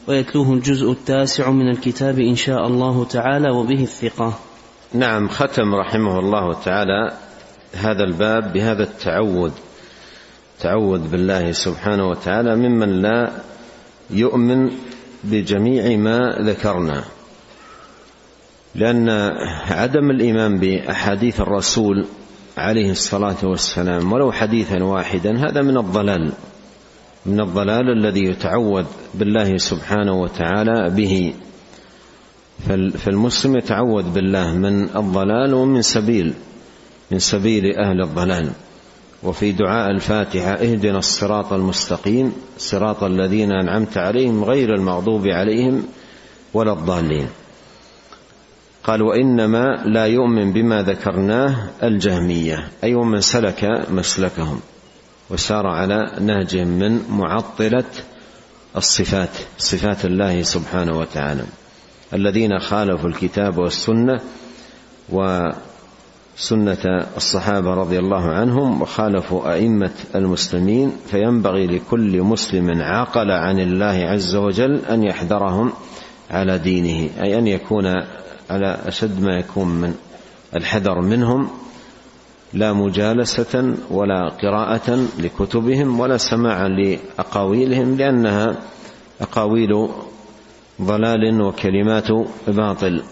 ويتلوه 0.08 0.52
الجزء 0.52 0.90
التاسع 0.90 1.50
من 1.50 1.70
الكتاب 1.70 2.18
إن 2.18 2.36
شاء 2.36 2.66
الله 2.66 3.04
تعالى 3.04 3.50
وبه 3.50 3.82
الثقة. 3.82 4.38
نعم 4.94 5.28
ختم 5.28 5.74
رحمه 5.74 6.18
الله 6.18 6.52
تعالى 6.52 7.12
هذا 7.74 8.04
الباب 8.04 8.52
بهذا 8.52 8.82
التعود 8.82 9.52
تعوذ 10.60 11.08
بالله 11.08 11.52
سبحانه 11.52 12.08
وتعالى 12.08 12.56
ممن 12.56 13.02
لا 13.02 13.32
يؤمن 14.10 14.70
بجميع 15.24 15.96
ما 15.96 16.38
ذكرنا. 16.40 17.04
لأن 18.74 19.08
عدم 19.70 20.10
الإيمان 20.10 20.58
بأحاديث 20.58 21.40
الرسول 21.40 22.06
عليه 22.58 22.90
الصلاة 22.90 23.36
والسلام 23.44 24.12
ولو 24.12 24.32
حديثا 24.32 24.84
واحدا 24.84 25.38
هذا 25.48 25.62
من 25.62 25.76
الضلال. 25.78 26.32
من 27.26 27.40
الضلال 27.40 27.90
الذي 27.98 28.24
يتعوذ 28.24 28.84
بالله 29.14 29.56
سبحانه 29.56 30.12
وتعالى 30.12 30.90
به. 30.90 31.34
فالمسلم 32.98 33.56
يتعوذ 33.56 34.10
بالله 34.10 34.54
من 34.54 34.82
الضلال 34.96 35.54
ومن 35.54 35.82
سبيل 35.82 36.34
من 37.10 37.18
سبيل 37.18 37.64
أهل 37.78 38.02
الضلال. 38.02 38.50
وفي 39.22 39.52
دعاء 39.52 39.90
الفاتحة 39.90 40.52
اهدنا 40.52 40.98
الصراط 40.98 41.52
المستقيم 41.52 42.32
صراط 42.58 43.04
الذين 43.04 43.52
أنعمت 43.52 43.98
عليهم 43.98 44.44
غير 44.44 44.74
المغضوب 44.74 45.26
عليهم 45.26 45.82
ولا 46.54 46.72
الضالين. 46.72 47.28
قال 48.84 49.02
وإنما 49.02 49.82
لا 49.84 50.06
يؤمن 50.06 50.52
بما 50.52 50.82
ذكرناه 50.82 51.70
الجهمية 51.82 52.68
أي 52.84 52.94
ومن 52.94 53.20
سلك 53.20 53.64
مسلكهم 53.90 54.60
وسار 55.30 55.66
على 55.66 56.12
نهج 56.20 56.56
من 56.56 57.02
معطلة 57.10 57.84
الصفات 58.76 59.30
صفات 59.58 60.04
الله 60.04 60.42
سبحانه 60.42 60.98
وتعالى. 60.98 61.44
الذين 62.12 62.58
خالفوا 62.58 63.08
الكتاب 63.08 63.58
والسنة 63.58 64.20
وسنه 66.38 67.06
الصحابة 67.16 67.74
رضي 67.74 67.98
الله 67.98 68.24
عنهم 68.24 68.82
وخالفوا 68.82 69.52
أئمة 69.52 69.92
المسلمين 70.14 70.92
فينبغي 71.10 71.66
لكل 71.66 72.22
مسلم 72.22 72.82
عقل 72.82 73.30
عن 73.30 73.60
الله 73.60 74.06
عز 74.08 74.36
وجل 74.36 74.80
أن 74.90 75.04
يحذرهم 75.04 75.72
على 76.30 76.58
دينه 76.58 77.10
أي 77.22 77.38
أن 77.38 77.46
يكون 77.46 77.86
على 78.50 78.78
أشد 78.86 79.22
ما 79.22 79.38
يكون 79.38 79.68
من 79.68 79.94
الحذر 80.56 81.00
منهم 81.00 81.48
لا 82.54 82.72
مجالسة 82.72 83.74
ولا 83.90 84.28
قراءة 84.28 85.06
لكتبهم 85.18 86.00
ولا 86.00 86.16
سماعا 86.16 86.68
لأقاويلهم 86.68 87.96
لأنها 87.96 88.56
أقاويل 89.20 89.88
ضلال 90.82 91.40
وكلمات 91.42 92.08
باطل. 92.48 93.02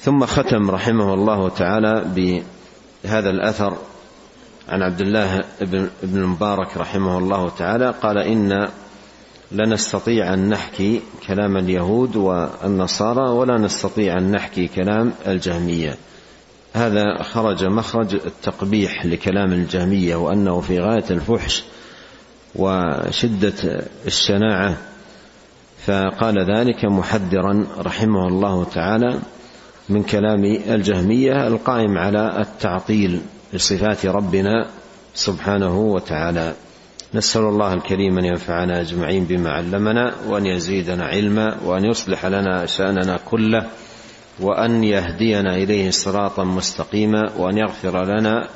ثم 0.00 0.26
ختم 0.26 0.70
رحمه 0.70 1.14
الله 1.14 1.48
تعالى 1.48 2.04
بهذا 3.04 3.30
الأثر 3.30 3.76
عن 4.68 4.82
عبد 4.82 5.00
الله 5.00 5.44
بن 5.60 5.88
المبارك 6.02 6.76
رحمه 6.76 7.18
الله 7.18 7.48
تعالى 7.48 7.94
قال 8.02 8.18
إن 8.18 8.68
لا 9.52 9.66
نستطيع 9.66 10.34
أن 10.34 10.48
نحكي 10.48 11.00
كلام 11.26 11.56
اليهود 11.56 12.16
والنصارى 12.16 13.30
ولا 13.30 13.58
نستطيع 13.58 14.18
أن 14.18 14.30
نحكي 14.30 14.68
كلام 14.68 15.12
الجهمية. 15.26 15.96
هذا 16.74 17.22
خرج 17.22 17.64
مخرج 17.64 18.14
التقبيح 18.14 19.06
لكلام 19.06 19.52
الجهمية 19.52 20.16
وأنه 20.16 20.60
في 20.60 20.80
غاية 20.80 21.04
الفحش 21.10 21.64
وشدة 22.54 23.86
الشناعة. 24.06 24.76
فقال 25.86 26.56
ذلك 26.56 26.84
محذرا 26.84 27.66
رحمه 27.78 28.28
الله 28.28 28.64
تعالى 28.64 29.18
من 29.88 30.02
كلام 30.02 30.44
الجهمية 30.44 31.46
القائم 31.46 31.98
على 31.98 32.40
التعطيل 32.40 33.20
لصفات 33.52 34.06
ربنا 34.06 34.66
سبحانه 35.14 35.78
وتعالى. 35.78 36.54
نسأل 37.14 37.42
الله 37.42 37.74
الكريم 37.74 38.18
أن 38.18 38.24
ينفعنا 38.24 38.80
أجمعين 38.80 39.24
بما 39.24 39.50
علمنا 39.50 40.14
وأن 40.28 40.46
يزيدنا 40.46 41.04
علما 41.04 41.56
وأن 41.64 41.84
يصلح 41.84 42.26
لنا 42.26 42.66
شأننا 42.66 43.18
كله 43.30 43.66
وأن 44.40 44.84
يهدينا 44.84 45.54
إليه 45.56 45.90
صراطا 45.90 46.44
مستقيما 46.44 47.32
وأن 47.38 47.58
يغفر 47.58 48.04
لنا 48.04 48.48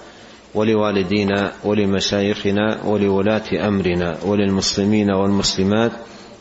ولوالدينا 0.55 1.53
ولمشايخنا 1.65 2.79
ولولاة 2.85 3.69
أمرنا 3.69 4.19
وللمسلمين 4.27 5.11
والمسلمات 5.11 5.93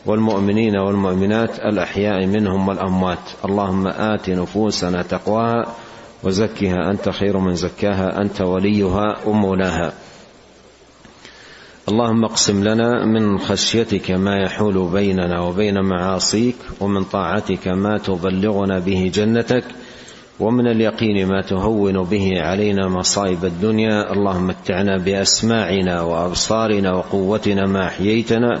والمؤمنين 0.06 0.76
والمؤمنات 0.76 1.58
الأحياء 1.58 2.26
منهم 2.26 2.68
والأموات. 2.68 3.30
اللهم 3.44 3.86
آت 3.86 4.30
نفوسنا 4.30 5.02
تقواها 5.02 5.66
وزكها 6.22 6.90
أنت 6.90 7.10
خير 7.10 7.38
من 7.38 7.54
زكاها 7.54 8.22
أنت 8.22 8.40
وليها 8.40 9.16
ومولاها. 9.26 9.92
اللهم 11.88 12.24
اقسم 12.24 12.64
لنا 12.64 13.04
من 13.06 13.38
خشيتك 13.38 14.10
ما 14.10 14.36
يحول 14.36 14.88
بيننا 14.92 15.40
وبين 15.40 15.80
معاصيك 15.80 16.56
ومن 16.80 17.04
طاعتك 17.04 17.68
ما 17.68 17.98
تبلغنا 17.98 18.78
به 18.78 19.10
جنتك 19.14 19.64
ومن 20.40 20.66
اليقين 20.66 21.26
ما 21.26 21.42
تهون 21.42 22.02
به 22.02 22.30
علينا 22.36 22.88
مصائب 22.88 23.44
الدنيا. 23.44 24.12
اللهم 24.12 24.46
متعنا 24.46 24.98
بأسماعنا 24.98 26.02
وأبصارنا 26.02 26.92
وقوتنا 26.92 27.66
ما 27.66 27.86
أحييتنا 27.86 28.60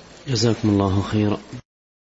جزاكم 0.27 0.69
الله 0.69 1.01
خيرا. 1.01 1.37